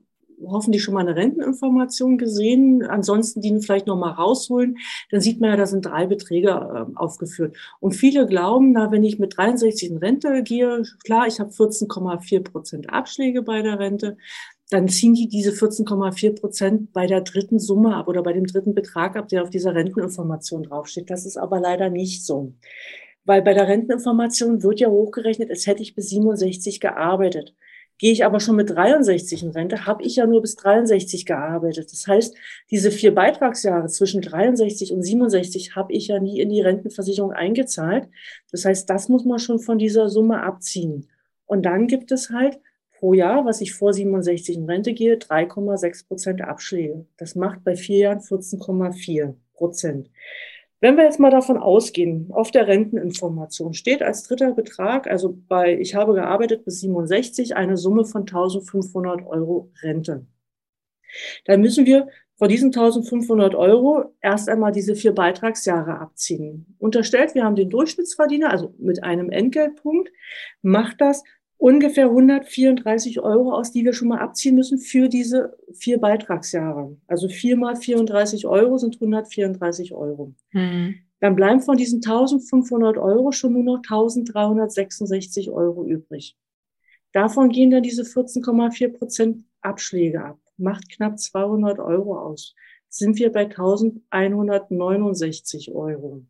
hoffentlich 0.45 0.83
schon 0.83 0.93
mal 0.93 1.01
eine 1.01 1.15
Renteninformation 1.15 2.17
gesehen. 2.17 2.83
Ansonsten 2.83 3.41
die 3.41 3.59
vielleicht 3.59 3.87
noch 3.87 3.97
mal 3.97 4.11
rausholen. 4.11 4.77
Dann 5.09 5.21
sieht 5.21 5.39
man 5.39 5.49
ja, 5.49 5.55
da 5.55 5.65
sind 5.65 5.85
drei 5.85 6.05
Beträge 6.05 6.49
äh, 6.49 6.95
aufgeführt. 6.95 7.57
Und 7.79 7.93
viele 7.93 8.27
glauben, 8.27 8.71
na, 8.73 8.91
wenn 8.91 9.03
ich 9.03 9.19
mit 9.19 9.37
63 9.37 9.89
in 9.89 9.97
Rente 9.97 10.43
gehe, 10.43 10.83
klar, 11.03 11.27
ich 11.27 11.39
habe 11.39 11.51
14,4 11.51 12.43
Prozent 12.43 12.89
Abschläge 12.89 13.41
bei 13.41 13.61
der 13.61 13.79
Rente, 13.79 14.17
dann 14.69 14.89
ziehen 14.89 15.13
die 15.13 15.29
diese 15.29 15.51
14,4 15.51 16.39
Prozent 16.39 16.93
bei 16.93 17.07
der 17.07 17.21
dritten 17.21 17.59
Summe 17.59 17.95
ab 17.95 18.07
oder 18.07 18.21
bei 18.21 18.33
dem 18.33 18.45
dritten 18.45 18.75
Betrag 18.75 19.15
ab, 19.15 19.29
der 19.29 19.43
auf 19.43 19.49
dieser 19.49 19.73
Renteninformation 19.73 20.63
draufsteht. 20.63 21.09
Das 21.09 21.25
ist 21.25 21.37
aber 21.37 21.59
leider 21.59 21.89
nicht 21.89 22.25
so. 22.25 22.53
Weil 23.23 23.41
bei 23.41 23.53
der 23.53 23.67
Renteninformation 23.67 24.63
wird 24.63 24.79
ja 24.79 24.89
hochgerechnet, 24.89 25.49
als 25.49 25.67
hätte 25.67 25.81
ich 25.81 25.95
bis 25.95 26.09
67 26.09 26.79
gearbeitet. 26.79 27.55
Gehe 27.99 28.11
ich 28.11 28.25
aber 28.25 28.39
schon 28.39 28.57
mit 28.57 28.69
63 28.69 29.41
in 29.41 29.49
Rente, 29.49 29.87
habe 29.87 30.03
ich 30.03 30.17
ja 30.17 30.27
nur 30.27 30.41
bis 30.41 30.55
63 30.55 31.25
gearbeitet. 31.25 31.91
Das 31.91 32.05
heißt, 32.05 32.35
diese 32.69 32.91
vier 32.91 33.15
Beitragsjahre 33.15 33.87
zwischen 33.87 34.21
63 34.21 34.93
und 34.93 35.01
67 35.01 35.75
habe 35.75 35.93
ich 35.93 36.07
ja 36.07 36.19
nie 36.19 36.39
in 36.39 36.49
die 36.49 36.61
Rentenversicherung 36.61 37.31
eingezahlt. 37.31 38.07
Das 38.51 38.65
heißt, 38.65 38.87
das 38.89 39.09
muss 39.09 39.25
man 39.25 39.39
schon 39.39 39.59
von 39.59 39.79
dieser 39.79 40.09
Summe 40.09 40.43
abziehen. 40.43 41.09
Und 41.45 41.65
dann 41.65 41.87
gibt 41.87 42.11
es 42.11 42.29
halt 42.29 42.59
pro 42.97 43.13
Jahr, 43.13 43.45
was 43.45 43.61
ich 43.61 43.73
vor 43.73 43.93
67 43.93 44.55
in 44.55 44.65
Rente 44.65 44.93
gehe, 44.93 45.15
3,6 45.15 46.07
Prozent 46.07 46.41
Abschläge. 46.41 47.05
Das 47.17 47.35
macht 47.35 47.63
bei 47.63 47.75
vier 47.75 47.97
Jahren 47.97 48.19
14,4 48.19 49.35
Prozent. 49.53 50.09
Wenn 50.79 50.95
wir 50.95 51.05
jetzt 51.05 51.19
mal 51.19 51.31
davon 51.31 51.57
ausgehen, 51.57 52.29
auf 52.31 52.51
der 52.51 52.67
Renteninformation 52.67 53.73
steht 53.73 54.03
als 54.03 54.23
dritter 54.23 54.53
Betrag, 54.53 55.07
also 55.07 55.35
bei 55.47 55.77
ich 55.79 55.95
habe 55.95 56.13
gearbeitet 56.13 56.65
bis 56.65 56.81
67, 56.81 57.55
eine 57.55 57.77
Summe 57.77 58.05
von 58.05 58.21
1500 58.21 59.25
Euro 59.25 59.71
Rente. 59.81 60.27
Dann 61.45 61.61
müssen 61.61 61.85
wir 61.85 62.07
von 62.35 62.49
diesen 62.49 62.67
1500 62.67 63.55
Euro 63.55 64.13
erst 64.21 64.49
einmal 64.49 64.71
diese 64.71 64.95
vier 64.95 65.13
Beitragsjahre 65.13 65.99
abziehen. 65.99 66.75
Unterstellt, 66.77 67.33
wir 67.33 67.43
haben 67.43 67.55
den 67.55 67.71
Durchschnittsverdiener, 67.71 68.51
also 68.51 68.75
mit 68.77 69.03
einem 69.03 69.31
Entgeltpunkt, 69.31 70.11
macht 70.61 71.01
das 71.01 71.23
ungefähr 71.57 72.05
134 72.05 73.19
Euro 73.19 73.53
aus, 73.53 73.71
die 73.71 73.83
wir 73.83 73.93
schon 73.93 74.09
mal 74.09 74.19
abziehen 74.19 74.53
müssen 74.55 74.77
für 74.77 75.09
diese 75.09 75.57
vier 75.73 75.99
Beitragsjahre. 75.99 76.95
Also 77.07 77.27
vier 77.27 77.57
mal 77.57 77.75
34 77.75 78.45
Euro 78.47 78.77
sind 78.77 78.95
134 78.95 79.93
Euro. 79.93 80.33
Mhm. 80.51 80.95
Dann 81.19 81.35
bleiben 81.35 81.61
von 81.61 81.77
diesen 81.77 81.97
1500 81.97 82.97
Euro 82.97 83.31
schon 83.31 83.53
nur 83.53 83.63
noch 83.63 83.77
1366 83.77 85.49
Euro 85.49 85.83
übrig. 85.85 86.37
Davon 87.11 87.49
gehen 87.49 87.71
dann 87.71 87.81
diese 87.81 88.03
14,4 88.03 88.89
Prozent 88.89 89.43
Abschläge 89.61 90.23
ab. 90.23 90.37
Macht 90.57 90.87
knapp 90.89 91.19
200 91.19 91.79
Euro 91.79 92.19
aus. 92.19 92.53
Sind 92.89 93.17
wir 93.17 93.31
bei 93.31 93.45
1169 93.45 95.73
Euro. 95.73 96.21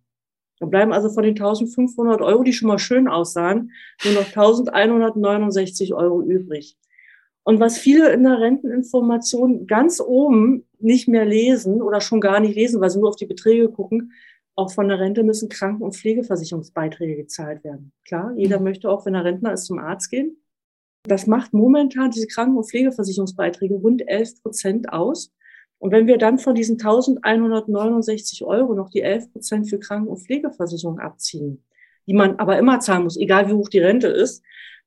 Da 0.59 0.65
bleiben 0.65 0.93
also 0.93 1.09
von 1.09 1.23
den 1.23 1.35
1500 1.35 2.21
Euro, 2.21 2.43
die 2.43 2.53
schon 2.53 2.67
mal 2.67 2.79
schön 2.79 3.07
aussahen, 3.07 3.71
nur 4.03 4.13
noch 4.13 4.27
1169 4.27 5.93
Euro 5.93 6.21
übrig. 6.21 6.77
Und 7.43 7.59
was 7.59 7.77
viele 7.77 8.11
in 8.11 8.23
der 8.23 8.39
Renteninformation 8.39 9.67
ganz 9.67 10.01
oben 10.01 10.67
nicht 10.79 11.07
mehr 11.07 11.25
lesen 11.25 11.81
oder 11.81 12.01
schon 12.01 12.19
gar 12.19 12.39
nicht 12.39 12.55
lesen, 12.55 12.81
weil 12.81 12.89
sie 12.89 12.99
nur 12.99 13.09
auf 13.09 13.15
die 13.15 13.25
Beträge 13.25 13.69
gucken, 13.69 14.11
auch 14.55 14.71
von 14.71 14.89
der 14.89 14.99
Rente 14.99 15.23
müssen 15.23 15.49
Kranken- 15.49 15.83
und 15.83 15.95
Pflegeversicherungsbeiträge 15.95 17.15
gezahlt 17.15 17.63
werden. 17.63 17.93
Klar, 18.05 18.33
jeder 18.35 18.59
möchte 18.59 18.89
auch, 18.89 19.05
wenn 19.05 19.13
er 19.13 19.23
Rentner 19.23 19.53
ist, 19.53 19.65
zum 19.65 19.77
Arzt 19.77 20.09
gehen. 20.09 20.41
Das 21.03 21.27
macht 21.27 21.53
momentan 21.53 22.11
diese 22.11 22.27
Kranken- 22.27 22.57
und 22.57 22.67
Pflegeversicherungsbeiträge 22.67 23.75
rund 23.75 24.05
11 24.05 24.41
Prozent 24.41 24.91
aus. 24.91 25.31
Und 25.79 25.91
wenn 25.91 26.07
wir 26.07 26.17
dann 26.17 26.39
von 26.39 26.55
diesen 26.55 26.79
1169 26.79 28.43
Euro 28.43 28.73
noch 28.73 28.89
die 28.89 29.01
11 29.01 29.31
Prozent 29.31 29.69
für 29.69 29.79
Kranken- 29.79 30.09
und 30.09 30.17
Pflegeversicherung 30.17 30.99
abziehen, 30.99 31.63
die 32.07 32.13
man 32.13 32.37
aber 32.37 32.57
immer 32.57 32.79
zahlen 32.79 33.03
muss, 33.03 33.17
egal 33.17 33.47
wie 33.47 33.53
hoch 33.53 33.69
die 33.69 33.79
Rente 33.79 34.07
ist, 34.07 34.43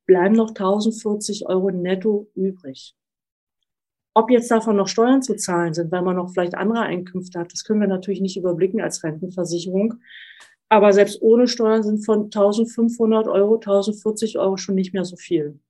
bleiben 0.06 0.34
noch 0.34 0.50
1040 0.50 1.46
Euro 1.46 1.70
netto 1.70 2.28
übrig. 2.34 2.96
Ob 4.14 4.30
jetzt 4.30 4.50
davon 4.50 4.76
noch 4.76 4.88
Steuern 4.88 5.22
zu 5.22 5.36
zahlen 5.36 5.72
sind, 5.72 5.92
weil 5.92 6.02
man 6.02 6.16
noch 6.16 6.32
vielleicht 6.32 6.56
andere 6.56 6.80
Einkünfte 6.80 7.38
hat, 7.38 7.52
das 7.52 7.62
können 7.62 7.80
wir 7.80 7.86
natürlich 7.86 8.20
nicht 8.20 8.36
überblicken 8.36 8.80
als 8.80 9.04
Rentenversicherung. 9.04 10.00
Aber 10.68 10.92
selbst 10.92 11.22
ohne 11.22 11.46
Steuern 11.46 11.84
sind 11.84 12.04
von 12.04 12.24
1500 12.24 13.28
Euro 13.28 13.56
1040 13.56 14.38
Euro 14.38 14.56
schon 14.56 14.74
nicht 14.74 14.92
mehr 14.92 15.04
so 15.04 15.16
viel. 15.16 15.60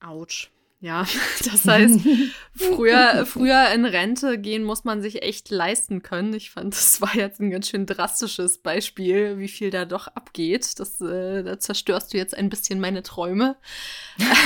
Autsch. 0.00 0.50
Ja, 0.82 1.04
das 1.44 1.66
heißt, 1.66 2.00
früher, 2.54 3.26
früher 3.26 3.70
in 3.74 3.84
Rente 3.84 4.38
gehen 4.38 4.64
muss 4.64 4.84
man 4.84 5.02
sich 5.02 5.22
echt 5.22 5.50
leisten 5.50 6.02
können. 6.02 6.32
Ich 6.32 6.50
fand, 6.50 6.74
das 6.74 7.02
war 7.02 7.14
jetzt 7.14 7.38
ein 7.38 7.50
ganz 7.50 7.68
schön 7.68 7.84
drastisches 7.84 8.58
Beispiel, 8.58 9.38
wie 9.38 9.48
viel 9.48 9.70
da 9.70 9.84
doch 9.84 10.08
abgeht. 10.08 10.80
Das, 10.80 11.00
äh, 11.02 11.42
da 11.42 11.58
zerstörst 11.58 12.14
du 12.14 12.18
jetzt 12.18 12.34
ein 12.34 12.48
bisschen 12.48 12.80
meine 12.80 13.02
Träume. 13.02 13.56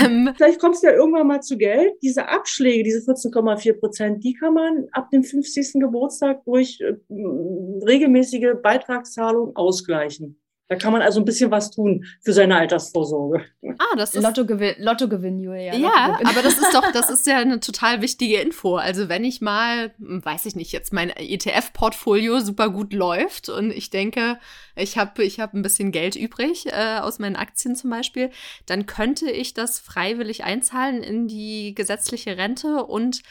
Ähm, 0.05 0.33
Vielleicht 0.37 0.61
kommst 0.61 0.83
du 0.83 0.89
ja 0.89 0.95
irgendwann 0.95 1.29
mal 1.29 1.41
zu 1.41 1.57
Geld. 1.57 1.93
Diese 2.03 2.29
Abschläge, 2.29 2.83
diese 2.83 3.01
14,4 3.09 3.79
Prozent, 3.79 4.25
die 4.25 4.35
kann 4.35 4.55
man 4.55 4.87
ab 4.91 5.11
dem 5.11 5.23
50. 5.23 5.75
Geburtstag 5.75 6.45
durch 6.45 6.81
äh, 6.81 6.95
regelmäßige 7.09 8.55
Beitragszahlung 8.61 9.55
ausgleichen. 9.55 10.44
Da 10.69 10.77
kann 10.77 10.93
man 10.93 11.03
also 11.03 11.21
ein 11.21 11.27
bisschen 11.27 11.51
was 11.51 11.71
tun 11.71 12.07
für 12.23 12.33
seine 12.33 12.57
Altersvorsorge. 12.57 13.45
Ah, 13.79 13.97
das 13.97 14.15
ist 14.15 14.23
Lottogewinn, 14.23 14.77
Lottogewinn 14.79 15.39
Julia. 15.39 15.75
Ja, 15.75 16.07
Lottogewinn. 16.07 16.27
aber 16.27 16.43
das 16.43 16.59
ist 16.59 16.73
doch, 16.73 16.91
das 16.93 17.11
ist 17.11 17.27
ja 17.27 17.37
eine 17.37 17.61
total 17.61 18.01
wichtige 18.01 18.39
Info. 18.39 18.77
Also 18.77 19.11
wenn 19.11 19.25
ich 19.25 19.43
mal, 19.43 19.93
weiß 19.99 20.47
ich 20.47 20.57
nicht, 20.57 20.73
jetzt 20.73 20.93
mein 20.95 21.11
ETF-Portfolio 21.11 22.41
super 22.41 22.71
gut 22.71 22.95
läuft 22.95 23.51
und 23.51 23.73
ich 23.73 23.91
denke, 23.91 24.39
ich 24.75 24.97
habe 24.97 25.23
ich 25.23 25.39
hab 25.39 25.53
ein 25.53 25.63
bisschen 25.63 25.93
Geld 25.93 26.17
übrig 26.17 26.67
äh, 26.67 26.99
aus 26.99 27.19
meinen 27.19 27.37
Aktien 27.37 27.77
zum 27.77 27.91
Beispiel, 27.91 28.31
dann 28.65 28.87
könnte 28.87 29.31
ich 29.31 29.53
das 29.53 29.79
freiwillig 29.79 30.45
einzahlen 30.45 31.03
in 31.03 31.29
die 31.29 31.75
gesetzliche 31.75 32.39
Rente 32.39 32.85
und 32.87 33.23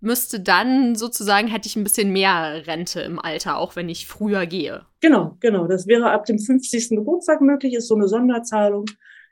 müsste 0.00 0.40
dann 0.40 0.94
sozusagen, 0.94 1.48
hätte 1.48 1.68
ich 1.68 1.76
ein 1.76 1.84
bisschen 1.84 2.12
mehr 2.12 2.66
Rente 2.66 3.00
im 3.00 3.18
Alter, 3.18 3.58
auch 3.58 3.76
wenn 3.76 3.88
ich 3.88 4.06
früher 4.06 4.46
gehe. 4.46 4.86
Genau, 5.00 5.36
genau. 5.40 5.66
Das 5.66 5.86
wäre 5.86 6.10
ab 6.10 6.24
dem 6.24 6.38
50. 6.38 6.90
Geburtstag 6.90 7.40
möglich, 7.40 7.74
ist 7.74 7.88
so 7.88 7.94
eine 7.94 8.08
Sonderzahlung. 8.08 8.86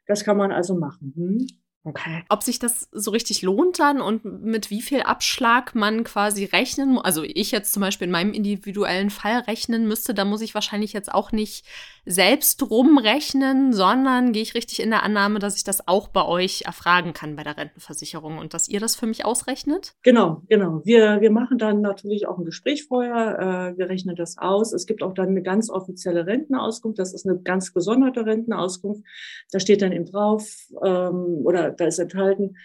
Das 0.07 0.25
kann 0.25 0.37
man 0.37 0.53
also 0.53 0.75
machen. 0.75 1.13
Hm? 1.17 1.47
Okay. 1.85 2.25
Ob 2.29 2.43
sich 2.43 2.59
das 2.59 2.89
so 2.93 3.11
richtig 3.13 3.43
lohnt 3.43 3.79
dann 3.79 4.01
und 4.01 4.25
mit 4.25 4.71
wie 4.71 4.83
viel 4.83 5.03
Abschlag 5.03 5.75
man 5.75 6.05
quasi 6.05 6.45
rechnen 6.45 6.95
muss, 6.95 7.05
also 7.05 7.23
ich 7.23 7.51
jetzt 7.51 7.73
zum 7.73 7.81
Beispiel 7.81 8.07
in 8.07 8.13
meinem 8.13 8.33
individuellen 8.33 9.11
Fall 9.11 9.41
rechnen 9.41 9.87
müsste, 9.87 10.13
da 10.13 10.25
muss 10.25 10.43
ich 10.43 10.55
wahrscheinlich 10.55 10.93
jetzt 10.93 11.13
auch 11.13 11.33
nicht 11.33 11.65
selbst 12.05 12.69
rumrechnen, 12.69 13.73
sondern 13.73 14.33
gehe 14.33 14.43
ich 14.43 14.55
richtig 14.55 14.81
in 14.81 14.91
der 14.91 15.03
Annahme, 15.03 15.39
dass 15.39 15.57
ich 15.57 15.65
das 15.65 15.87
auch 15.87 16.09
bei 16.09 16.25
euch 16.25 16.63
erfragen 16.67 17.13
kann 17.13 17.37
bei 17.37 17.45
der 17.45 17.57
Rentenversicherung 17.57 18.39
und 18.39 18.55
dass 18.55 18.69
ihr 18.69 18.81
das 18.81 18.97
für 18.97 19.07
mich 19.07 19.25
ausrechnet? 19.25 19.95
Genau, 20.03 20.43
genau. 20.49 20.81
Wir, 20.85 21.21
wir 21.21 21.31
machen 21.31 21.59
dann 21.59 21.81
natürlich 21.81 22.27
auch 22.27 22.39
ein 22.39 22.45
Gespräch 22.45 22.87
vorher, 22.87 23.39
äh, 23.75 23.79
wir 23.79 23.89
rechnen 23.89 24.17
das 24.17 24.37
aus. 24.39 24.73
Es 24.73 24.87
gibt 24.87 25.03
auch 25.03 25.15
dann 25.15 25.29
eine 25.29 25.43
ganz 25.43 25.71
offizielle 25.71 26.27
Rentenauskunft, 26.27 26.99
das 26.99 27.15
ist 27.15 27.27
eine 27.27 27.39
ganz 27.41 27.73
gesonderte 27.73 28.27
Rentenauskunft. 28.27 29.05
Da 29.53 29.61
steht 29.61 29.83
dann 29.83 29.93
eben 29.93 30.07
drauf, 30.07 30.49
ähm, 30.83 31.43
oder 31.45 31.68
da 31.77 31.87
ist 31.87 31.99
enthalten, 31.99 32.57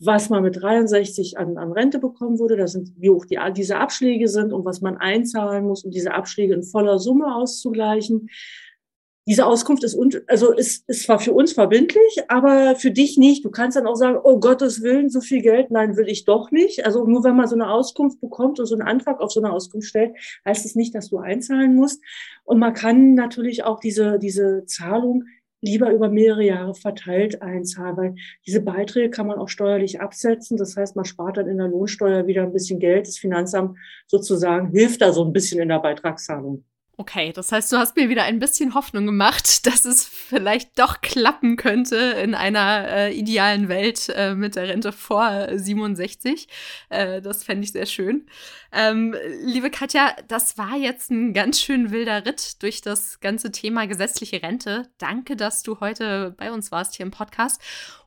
was 0.00 0.30
man 0.30 0.42
mit 0.42 0.60
63 0.60 1.38
an, 1.38 1.56
an 1.56 1.72
Rente 1.72 1.98
bekommen 1.98 2.38
würde, 2.38 2.56
das 2.56 2.72
sind, 2.72 2.92
wie 2.96 3.10
hoch 3.10 3.26
die, 3.26 3.38
diese 3.56 3.78
Abschläge 3.78 4.28
sind 4.28 4.52
und 4.52 4.64
was 4.64 4.80
man 4.80 4.96
einzahlen 4.96 5.64
muss, 5.64 5.84
um 5.84 5.90
diese 5.90 6.12
Abschläge 6.12 6.54
in 6.54 6.62
voller 6.62 6.98
Summe 6.98 7.34
auszugleichen. 7.34 8.28
Diese 9.26 9.46
Auskunft 9.46 9.84
ist, 9.84 9.96
also 10.26 10.52
ist, 10.52 10.86
ist 10.86 11.04
zwar 11.04 11.18
für 11.18 11.32
uns 11.32 11.54
verbindlich, 11.54 12.24
aber 12.28 12.76
für 12.76 12.90
dich 12.90 13.16
nicht. 13.16 13.42
Du 13.42 13.50
kannst 13.50 13.74
dann 13.74 13.86
auch 13.86 13.94
sagen, 13.94 14.18
oh 14.22 14.38
Gottes 14.38 14.82
Willen, 14.82 15.08
so 15.08 15.22
viel 15.22 15.40
Geld, 15.40 15.70
nein, 15.70 15.96
will 15.96 16.08
ich 16.08 16.26
doch 16.26 16.50
nicht. 16.50 16.84
Also 16.84 17.06
nur 17.06 17.24
wenn 17.24 17.36
man 17.36 17.48
so 17.48 17.54
eine 17.54 17.70
Auskunft 17.70 18.20
bekommt 18.20 18.60
und 18.60 18.66
so 18.66 18.74
einen 18.74 18.86
Antrag 18.86 19.20
auf 19.20 19.32
so 19.32 19.40
eine 19.40 19.50
Auskunft 19.50 19.88
stellt, 19.88 20.14
heißt 20.44 20.66
es 20.66 20.74
nicht, 20.74 20.94
dass 20.94 21.08
du 21.08 21.18
einzahlen 21.18 21.74
musst. 21.74 22.02
Und 22.44 22.58
man 22.58 22.74
kann 22.74 23.14
natürlich 23.14 23.64
auch 23.64 23.80
diese, 23.80 24.18
diese 24.18 24.66
Zahlung 24.66 25.24
lieber 25.64 25.90
über 25.92 26.08
mehrere 26.08 26.44
Jahre 26.44 26.74
verteilt 26.74 27.42
einzahlen, 27.42 27.96
weil 27.96 28.14
diese 28.46 28.60
Beiträge 28.60 29.10
kann 29.10 29.26
man 29.26 29.38
auch 29.38 29.48
steuerlich 29.48 30.00
absetzen. 30.00 30.56
Das 30.56 30.76
heißt, 30.76 30.96
man 30.96 31.04
spart 31.04 31.36
dann 31.36 31.48
in 31.48 31.58
der 31.58 31.68
Lohnsteuer 31.68 32.26
wieder 32.26 32.42
ein 32.42 32.52
bisschen 32.52 32.78
Geld. 32.78 33.06
Das 33.08 33.18
Finanzamt 33.18 33.78
sozusagen 34.06 34.70
hilft 34.70 35.00
da 35.02 35.12
so 35.12 35.24
ein 35.24 35.32
bisschen 35.32 35.60
in 35.60 35.68
der 35.68 35.80
Beitragszahlung. 35.80 36.64
Okay, 36.96 37.32
das 37.32 37.50
heißt, 37.50 37.72
du 37.72 37.76
hast 37.76 37.96
mir 37.96 38.08
wieder 38.08 38.22
ein 38.22 38.38
bisschen 38.38 38.74
Hoffnung 38.74 39.06
gemacht, 39.06 39.66
dass 39.66 39.84
es 39.84 40.06
vielleicht 40.06 40.78
doch 40.78 41.00
klappen 41.00 41.56
könnte 41.56 41.96
in 41.96 42.34
einer 42.34 42.88
äh, 42.88 43.12
idealen 43.12 43.68
Welt 43.68 44.08
äh, 44.14 44.34
mit 44.34 44.54
der 44.54 44.68
Rente 44.68 44.92
vor 44.92 45.48
67. 45.52 46.48
Äh, 46.90 47.20
das 47.20 47.42
fände 47.42 47.64
ich 47.64 47.72
sehr 47.72 47.86
schön. 47.86 48.26
Ähm, 48.72 49.16
liebe 49.42 49.70
Katja, 49.70 50.14
das 50.28 50.56
war 50.56 50.76
jetzt 50.76 51.10
ein 51.10 51.32
ganz 51.32 51.60
schön 51.60 51.90
wilder 51.90 52.24
Ritt 52.26 52.62
durch 52.62 52.80
das 52.80 53.18
ganze 53.18 53.50
Thema 53.50 53.86
gesetzliche 53.86 54.42
Rente. 54.42 54.88
Danke, 54.98 55.34
dass 55.34 55.64
du 55.64 55.80
heute 55.80 56.34
bei 56.36 56.52
uns 56.52 56.70
warst 56.70 56.94
hier 56.94 57.06
im 57.06 57.12
Podcast 57.12 57.60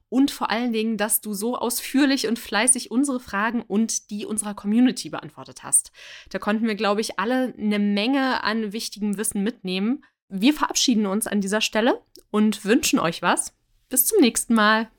und 0.09 0.31
vor 0.31 0.49
allen 0.49 0.73
Dingen, 0.73 0.97
dass 0.97 1.21
du 1.21 1.33
so 1.33 1.57
ausführlich 1.57 2.27
und 2.27 2.39
fleißig 2.39 2.91
unsere 2.91 3.19
Fragen 3.19 3.61
und 3.61 4.09
die 4.09 4.25
unserer 4.25 4.53
Community 4.53 5.09
beantwortet 5.09 5.63
hast. 5.63 5.91
Da 6.29 6.39
konnten 6.39 6.67
wir, 6.67 6.75
glaube 6.75 7.01
ich, 7.01 7.19
alle 7.19 7.53
eine 7.57 7.79
Menge 7.79 8.43
an 8.43 8.73
wichtigem 8.73 9.17
Wissen 9.17 9.43
mitnehmen. 9.43 10.03
Wir 10.29 10.53
verabschieden 10.53 11.05
uns 11.05 11.27
an 11.27 11.41
dieser 11.41 11.61
Stelle 11.61 12.01
und 12.31 12.65
wünschen 12.65 12.99
euch 12.99 13.21
was. 13.21 13.53
Bis 13.89 14.05
zum 14.05 14.19
nächsten 14.19 14.53
Mal. 14.53 14.89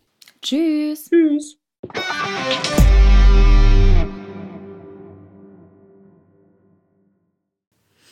Tschüss. 0.42 1.10
Tschüss. 1.10 1.58